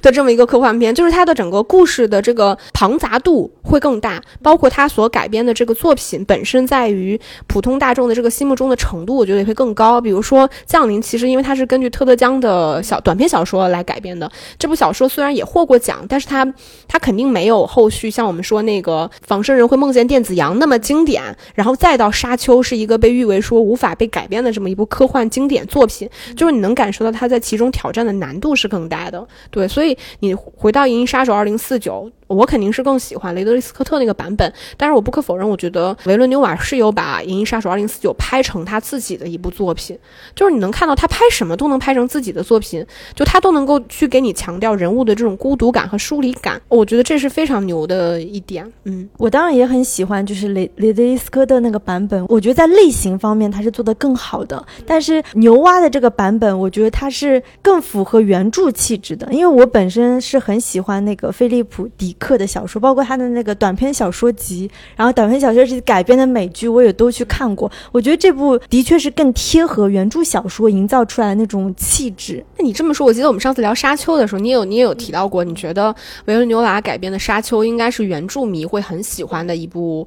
[0.00, 10.00] 的这么一个科幻片，就是它的整个故事的这个庞杂度会更大，包括它所改编的这个作品本身在于普通大众的这个心目中的程度，我觉得也会更高。
[10.00, 16.50] 比如说《降临》，其实因为它是根据特德·江的小短篇小说来改编的，这部小说虽然也获过奖，但是它
[16.88, 21.22] 它肯定没有后续像我们说那个《仿生人会梦见电子羊》那么经典，
[21.54, 27.09] 然后再到《沙丘》是一个被誉为说无法被改编的这么一部科幻经典作品，就是你能感受到。
[27.10, 32.10] 它在其中挑战的难度是更大的，对，所以你回到《银翼杀手二零四九》。
[32.30, 39.98] 我肯定是更喜欢雷德利·斯科特那个版本，但是我不可否认，我觉得维伦纽瓦是有把《银翼杀手2049》拍成他自己的一部作品，
[40.32, 42.86] 就是你能看到他拍什么都能拍成自己的作品，
[43.16, 48.64] 就他都能够去给你强调人物的这种孤独感和疏离感，我觉得这是非常牛的一点。
[48.84, 62.14] 嗯，我当然也很喜欢，就是雷雷德利·斯科特那个版本，我觉得在类型方面他是做的更好的，但是牛蛙的这个版本，我觉得它是更符合原著气质的，因为我本身是很喜欢那个菲利普·迪。
[62.18, 67.70] 克的小说，包括他的那个短篇小说集，然后短篇小说集改编的美剧，我也都去看过。
[67.90, 72.44] 我觉得这部的确是更贴合原著小说营造出来的那种气质。
[72.58, 75.94] 那你这么说，我记得我们上次聊《沙丘》的时候，你有你也有提到过，你觉得
[76.26, 80.06] 维伦纽瓦改编的《沙丘》应该是原著迷会很喜欢的一部。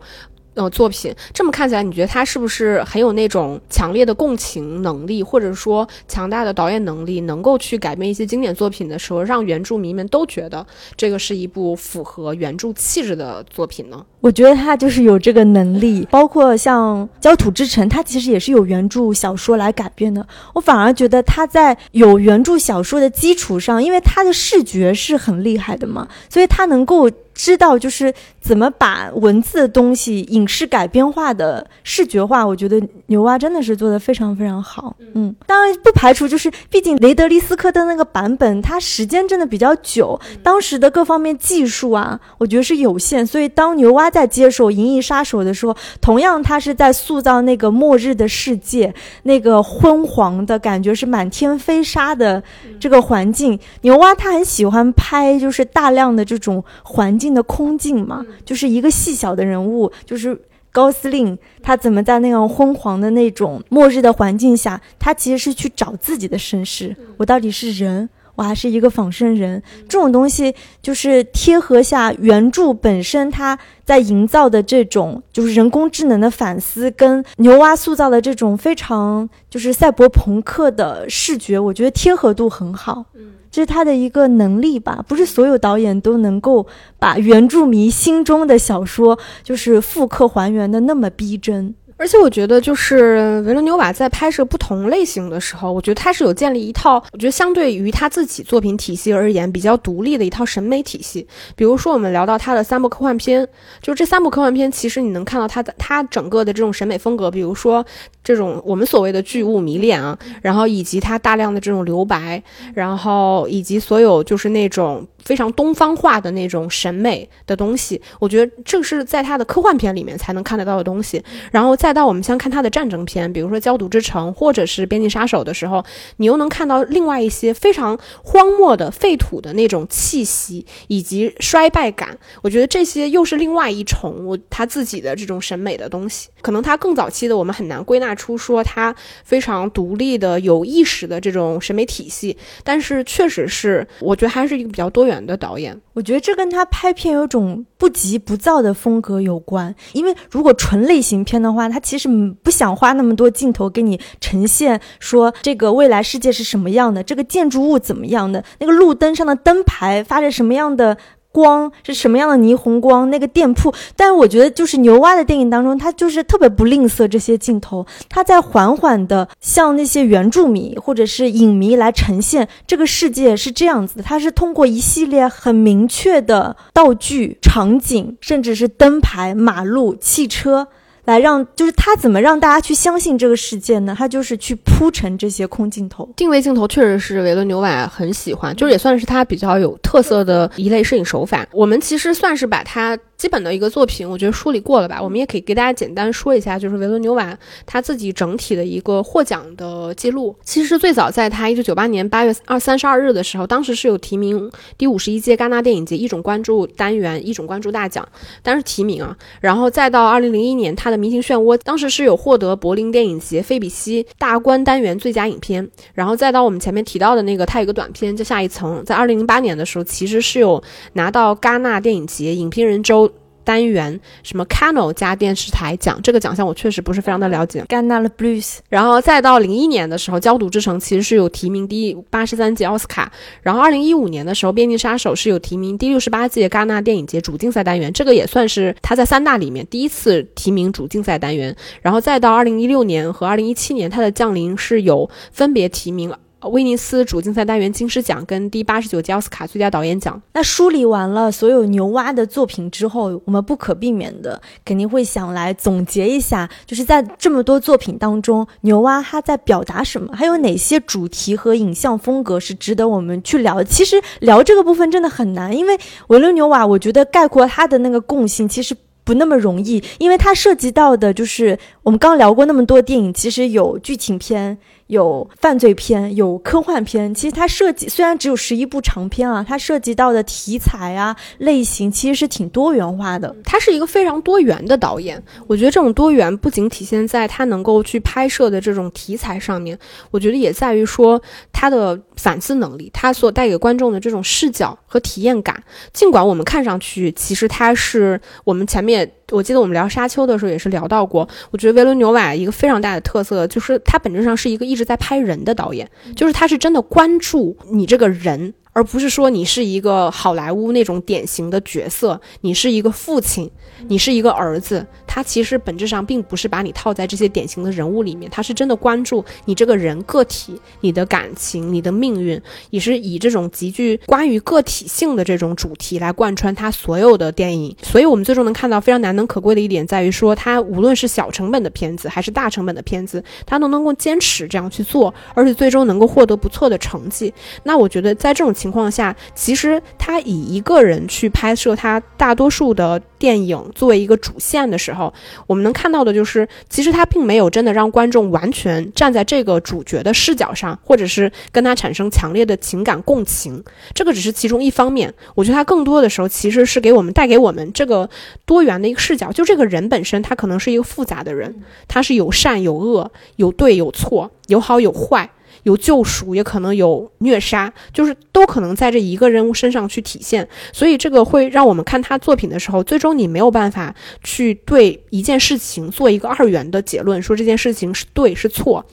[0.55, 14.05] 呃，作品这么看起来，你觉得他是不是很有那种强烈的共情能力，或者说强大的导演能力，能够去改编一些经典作品的时候，让原著迷们都觉得这个是一部符合原著气质的作品呢？
[14.21, 20.25] 我觉得他就是有这个能力，包括像《焦土之城》，它其实也是有原著小说来改编的。
[20.53, 27.09] 我反而觉得他在有原著小说的基础上，因为他的视觉是很厉害的嘛，所以他能够。
[27.33, 34.95] 知道就是怎么把文字的东西影视改编化的视觉化，我觉得牛蛙真的是做的非常非常好。
[35.15, 43.25] 嗯，当然不排除就是，毕竟雷德利斯科的那个版本，它时间真的比较久，当时的各方面技术啊，我觉得是有限。
[43.25, 52.43] 所以当牛蛙在接手《银翼杀手》的时候，同样他是在塑造那个末日的世界，那个昏黄的感觉是满天飞沙的
[52.79, 53.59] 这个环境。
[53.81, 57.17] 牛蛙他很喜欢拍，就是大量的这种环。
[57.17, 60.35] 境的空镜嘛，就是一个细小的人物，就是
[60.71, 69.61] 高司令，他怎么在那样昏黄的那种末日的环境下，他其实是去找自己的身世，我到底是人，我还是一个仿生人？
[69.87, 73.55] 这种东西就是贴合下原著本身，他
[73.85, 83.05] 在营造的这种就是人工智能的反思，跟牛蛙塑造的这种非常就是赛博朋克的视觉，我觉得贴合度很好。
[83.53, 86.65] 这是他的一个能力吧，不是所有导演都能够
[86.97, 91.75] 把原著迷心中的小说就是复刻还原的那么逼真。
[91.97, 101.27] 而且我觉得，就是维伦纽瓦在拍摄不同类型的时候，我觉得他是有建立一套，我觉得相对于他自己作品体系而言比较独立的一套审美体系。
[101.55, 103.47] 比如说，我们聊到他的三部科幻片，
[103.81, 107.85] 就这三部科幻片，其实你能看到他的他整个的这种审美风格，比如说
[108.23, 112.41] 这种我们所谓的巨物迷恋啊，然后以及他大量的这种留白，
[112.73, 115.07] 然后以及所有就是那种。
[115.23, 121.23] 非常东方化的那种审美的东西，我觉得这是在他的科幻片里面才能看得到的东西。
[121.49, 125.83] 然后再到我们像看他的战争片，比如说《焦土之城》或者是《边境杀手》的时候，
[126.15, 132.17] 你又能看到另外一些非常荒漠的废土的那种气息以及衰败感。
[132.41, 136.29] 我觉得这些又是另外一重我他自己的这种审美的东西。
[136.41, 145.13] 可能他更早期的我们很难归纳出说他非常独立的有意识的这种审美体系，但是确实是我觉得还是一个比较多元。
[145.25, 149.73] 的导演，我觉得这跟他拍片有种不急不躁的风格有关。
[149.93, 152.07] 因为如果纯类型片的话，他其实
[152.41, 160.97] 不想花那么多镜头给你呈现说这个未来世界是什么样的，这个建筑物怎么样的，那个路灯上的灯牌发着什么样的。
[161.33, 163.09] 光是什么样的霓虹光？
[163.09, 174.03] 那个店铺，但是我觉得就是牛蛙的电影当中，他就是特别不吝啬这些镜头，他在缓缓的向那些原著迷或者是影迷来呈现这个世界是这样子的。
[174.03, 180.67] 他是通过一系列很明确的道具、场景，甚至是灯牌、马路、汽车。
[181.05, 183.95] 来让就是他怎么让大家去相信这个世界呢？
[183.97, 191.45] 他就是去铺陈这些空镜头、定位镜头，确实是维伦纽瓦很喜欢，就是也算是他比较有特色的一类摄影手法。
[191.51, 192.97] 我们其实算是把它。
[193.23, 195.01] 基本的一个作品，我觉得梳理过了吧。
[195.01, 197.33] 我们也可以给大家简单说一下，就是维伦纽瓦
[197.65, 200.35] 他自己整体的一个获奖的记录。
[200.43, 208.05] 其实最早在他一九九八年八月二三十二日的时候，当时是有提名第五十一届戛纳电影节一种关注单元一种关注大奖，
[208.41, 209.15] 但是提名啊。
[209.39, 215.65] 然后再到二零零一年，他的《明星漩涡》当时是有获得柏林电影节费比西大观单元最佳影片。
[215.93, 220.61] 然后再到我们前面提到的那个，他有个短片叫《下一层》，在二零零八年的时候，其实是有
[220.91, 223.09] 拿到戛纳电影节影评人周。
[223.43, 227.63] 单元什么 Canal 加电视台奖这个奖项我确实不是非常的了解。
[227.69, 233.11] 戛纳的 Blues，然后再到零一年的时候，《焦土之城》其实是有提名第八十三届奥斯卡。
[233.41, 241.55] 然后二零一五年的时候，《边境杀手》是有提名第六十八届戛纳电影节主竞赛单元，这个也算是他在三大里面第一次提名主竞赛单元。
[241.81, 246.17] 然后再到二零一六年和二零一七年，他的《降临》是有分别提名了。
[246.49, 250.21] 威尼斯主竞赛单元金狮奖跟第八十九届奥斯卡最佳导演奖。
[250.33, 260.13] 那梳理完了所有牛蛙的作品之后，我们不可避免的肯定会想来总结一下，就是在这么多作品当中，牛蛙它在表达什么？
[260.15, 263.63] 还有哪些主题和影像风格是值得我们去聊？
[263.63, 265.77] 其实聊这个部分真的很难，因为
[266.07, 274.57] 维伦纽瓦，我觉得概括它的那个共性其实不那么容易，因为它涉及到的就是我们刚聊过那么多电影，其实有剧情片。
[274.93, 277.13] 有犯罪片，有科幻片。
[277.13, 283.35] 其实它涉及虽然只有十一部长片啊，它涉及到的题材啊类型其实是挺多元化的。
[283.43, 285.21] 他是一个非常多元的导演。
[285.47, 289.77] 我觉得这种多元不仅体现在他能够去拍摄的这种题材上面，
[290.11, 291.21] 我觉得也在于说
[291.51, 295.61] 他的反思能力，他所带给观众的这种视角和体验感。
[295.91, 299.11] 尽管我们看上去，其实他是我们前面。
[299.31, 308.53] 我记得我们聊《沙丘》的时候也是聊到过，我觉得维伦纽瓦一个非常大的特色就是他本质上是一个一直在拍人的导演，就是他是真的关注你这个人。
[308.73, 313.49] 而不是说你是一个好莱坞那种典型的角色，你是一个父亲，
[313.87, 327.75] 你是一个儿子，他其实本质上并不是把你套在这些典型的人物里面，他是真的关注你这个人个体、你的感情、你的命运，也是以这种极具关于个体性的这种主题来贯穿他所有的电影。
[327.83, 337.31] 所以，我们最终能看到非常难能可贵的一点在于说，他无论是小成本的片子还是大成本的片子，他都能够坚持这样去做，而且最终能够获得不错的成绩。
[337.61, 338.51] 那我觉得在这种。
[338.63, 345.13] 情况下，其实他以一个人去拍摄他大多数的电影作为一个主线的时候，
[345.47, 353.61] 我们能看到的就是，其实他并没有真的让观众完全站在这个主角的视角上，或者是跟他产生强烈的情感共情。
[353.93, 355.13] 这个只是其中一方面。
[355.35, 358.09] 我觉得他更多的时候其实是给我们带给我们这个
[358.45, 359.29] 多元的一个视角。
[359.33, 361.53] 就这个人本身，他可能是一个复杂的人，
[361.89, 365.29] 他是有善有恶，有对有错，有好有坏。
[365.63, 373.93] 有救赎，也可能有虐杀，就是都可能在这一个人物身上去体现，所以这个会让我们看他作品的时候，最终你没有办法
[374.23, 378.85] 去对一件事情做一个二元的结论，说这件事情是对是错。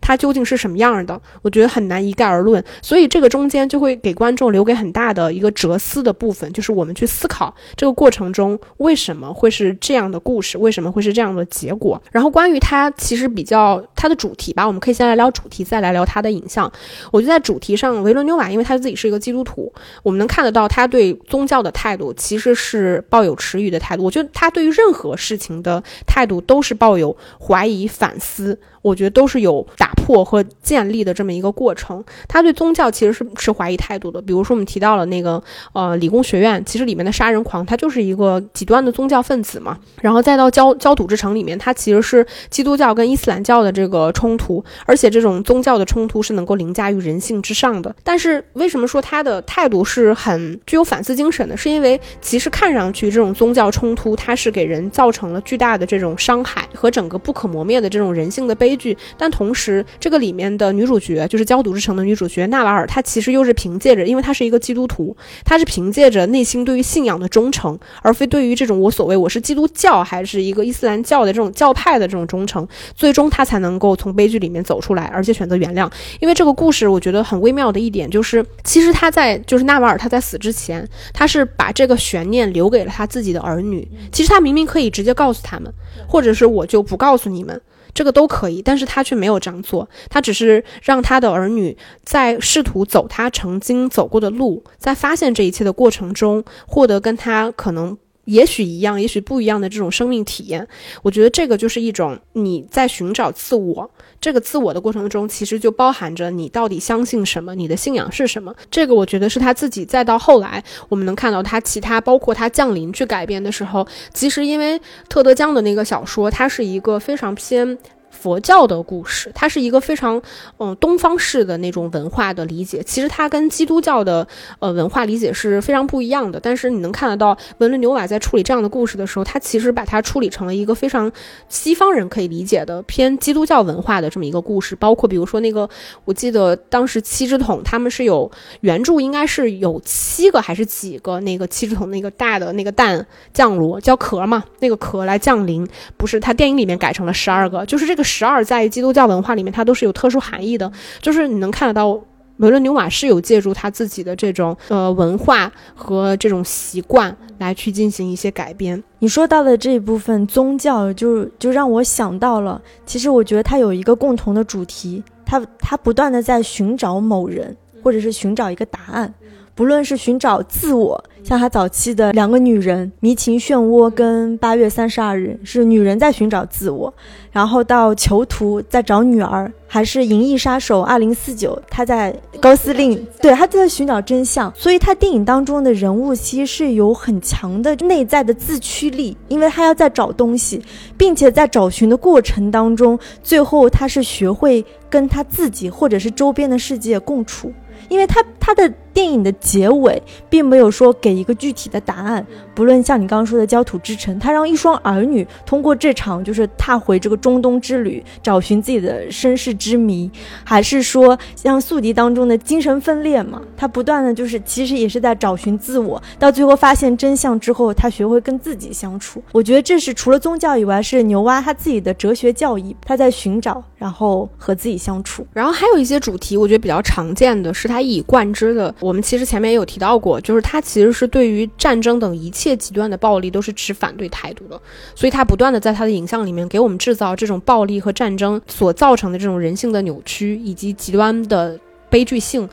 [0.00, 1.20] 它究竟是什么样的？
[1.42, 12.00] 我觉得很难一概而论，所以这个中间就会给观众留给很大的一个哲思的部分，就是我们去思考这个过程中为什么会是这样的故事，为什么会是这样的结果。
[12.10, 16.70] 然后关于它其实比较它的主题吧，我们可以先来聊主题，再来聊它的影像。
[17.10, 19.72] 我觉得在主题上，维伦纽瓦因为他自己是一个基督徒，
[20.02, 24.04] 我们能看得到他对宗教的态度其实是抱有迟疑的态度。
[24.04, 28.58] 我觉得他对于任何事情的态度都是抱有怀疑、反思。
[28.84, 32.04] 我觉得都是有打破和建立的这么一个过程。
[32.28, 34.20] 他对宗教其实是持怀疑态度的。
[34.20, 39.78] 比如说，我们提到了那个呃理工学院，其实里面的杀人狂他就是一个极端的宗教分子嘛。
[40.02, 47.96] 然后再到焦焦土之城里面，它其实是基督教跟伊斯兰教的这个冲突，而且这种宗教的冲突是能够凌驾于人性之上的。
[48.04, 51.56] 但是为什么说他的态度是很具有反思精神的？
[51.56, 58.73] 是因为其实看上去这种宗教冲突，它是给人造成了巨大的这种伤害和整个不可磨灭的这种人性的悲。
[58.74, 72.66] 悲剧，但同时，这个里面的女主角就是《焦土之城》的女主角纳瓦尔，她其实又是凭借着，因为她是一个基督徒，她是凭借着内心对于信仰的忠诚，而非对于这种我所谓我是基督教还是一个伊斯兰教的这种教派的这种忠诚，
[72.96, 75.88] 最终她才能够从悲剧里面走出来，而且选择原谅。
[76.20, 83.86] 因为这个故事，我觉得很微妙的一点就是，其实她在就是纳瓦尔她在死之前，她是把这个悬念留给了她自己的儿女。
[84.10, 85.72] 其实她明明可以直接告诉他们，
[86.08, 87.60] 或者是我就不告诉你们。
[87.94, 100.66] 这个都可以，但是他却没有这样做，他只是让他的儿女在试图走他曾经走过的路，在发现这一切的过程中，获得跟他可能也许一样，也许不一样的这种生命体验。
[101.02, 103.90] 我觉得这个就是一种你在寻找自我，
[104.24, 108.54] 这个自我的过程中，其实就包含着你到底相信什么，你的信仰是什么。
[108.70, 117.76] 这个我觉得是他自己再到后来，我们能看到他其他包括他降临去改编的时候，其实因为特德·江的那个小说，它是一个非常偏。
[118.24, 120.22] 佛教的故事，它是一个非常
[120.56, 122.82] 嗯东方式的那种文化的理解。
[122.82, 124.26] 其实它跟基督教的
[124.60, 126.40] 呃文化理解是非常不一样的。
[126.40, 131.12] 但是你能看得到文伦纽瓦在处理这样的故事的时候，他其实把它处理成了一个非常
[131.50, 134.74] 西方人可以理解的偏基督教文化的这么一个故事。
[134.74, 135.68] 包括比如说那个，
[136.06, 138.30] 我记得当时七只桶他们是有
[138.62, 145.68] 原著应该是有七个还是几个那个七只桶那个大的那个蛋降落叫壳嘛，那个壳来降临，
[145.98, 148.02] 不是他电影里面改成了十二个，就是这个。
[148.16, 150.70] 十二在基督教文化里面，它都是有特殊含义的。
[151.00, 151.88] 就是你能看得到，
[152.36, 158.80] 维伦纽瓦是有借助他自己的这种呃文化和这种习惯来去进行一些改编。
[159.00, 169.12] 你说到的这一部分宗教，就就让我想到了，其实我觉得它有一个共同的主题，它它不断的在寻找某人，或者是寻找一个答案。
[169.56, 176.92] 不论是寻找自我，像他早期的两个女人《迷情漩涡》跟《八月三十二日》，是女人在寻找自我；
[177.32, 184.52] 然后到《囚徒》在找女儿，还是《银翼杀手二零四九》，他在高司令，对他就在寻找真相。
[184.54, 190.60] 所以他电影当中的人物其实是有很强的内在的自驱力，因为他要在找东西，
[190.98, 197.50] 并且在找寻的过程当中，最后他是学会跟他自己或者是周边的世界共处。
[197.88, 202.24] 因为他他的电影的结尾并没有说给一个具体的答案，
[202.54, 210.10] 不论像你刚刚说的焦土之城，他让一双儿女通过这场就是踏回这个中东之旅，找寻自己的身世之谜，
[210.44, 213.40] 还是说像宿敌当中的精神分裂嘛？
[213.56, 219.22] 他不断的就是其实也是在找寻自我，到最后发现真相之后，他学会跟自己相处。
[219.32, 225.26] 我觉得这是除了宗教以外，是牛蛙他自己的哲学教义，他在寻找，然后和自己相处。
[225.32, 227.73] 然后还有一些主题，我觉得比较常见的是他。
[227.74, 234.60] 他一以贯之的，我们其实前面也有提到过，就是他其实是对于战争等一切极端的暴力都是持反对态度的，
[234.94, 241.58] 所以他不断的在他的影像里面给我们制造这种暴力和战争所造成的这种人性的扭曲以及极端的
[241.90, 242.48] 悲剧性，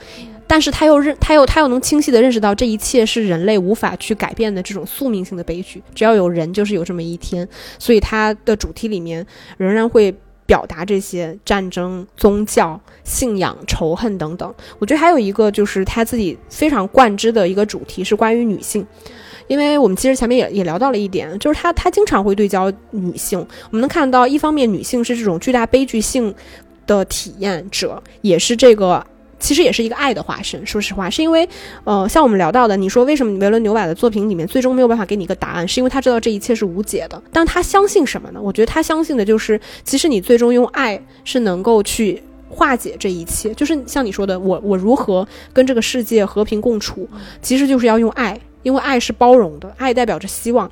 [0.48, 7.48] 但是他又认他又他又能清晰的认识到这一切是人类无法去改变的这种宿命性的悲剧，只要有人就是有这么一天，
[7.78, 9.24] 所以他的主题里面
[9.58, 10.16] 仍然会。
[10.52, 18.86] 表达这些战争、宗教、信仰、仇恨等等，我觉得还有一个就是他自己非常贯之的一个主题是关于女性，
[19.47, 26.36] 因为我们其实前面也也聊到了一点，就是他他经常会对焦女性，我们能看到一方面女性是这种巨大悲剧性
[26.86, 29.08] 的体验者，也是这个。
[29.42, 30.66] 其实也是一个爱的化身。
[30.66, 31.50] 说实话，是因为，
[31.84, 37.22] 呃，像我们聊到的，你说为什么维伦纽瓦的作品里面最终没有办法给你一个答案，是因为他知道这一切是无解的。
[37.34, 38.39] 但他相信什么呢？
[38.42, 43.54] 我觉得他相信的就是，其实你最终用爱是能够去化解这一切。
[43.56, 47.10] 就是像你说的，我我如何跟这个世界和平共处，
[47.42, 50.70] 其实就是要用爱，因为爱是包容的，爱代表着希望。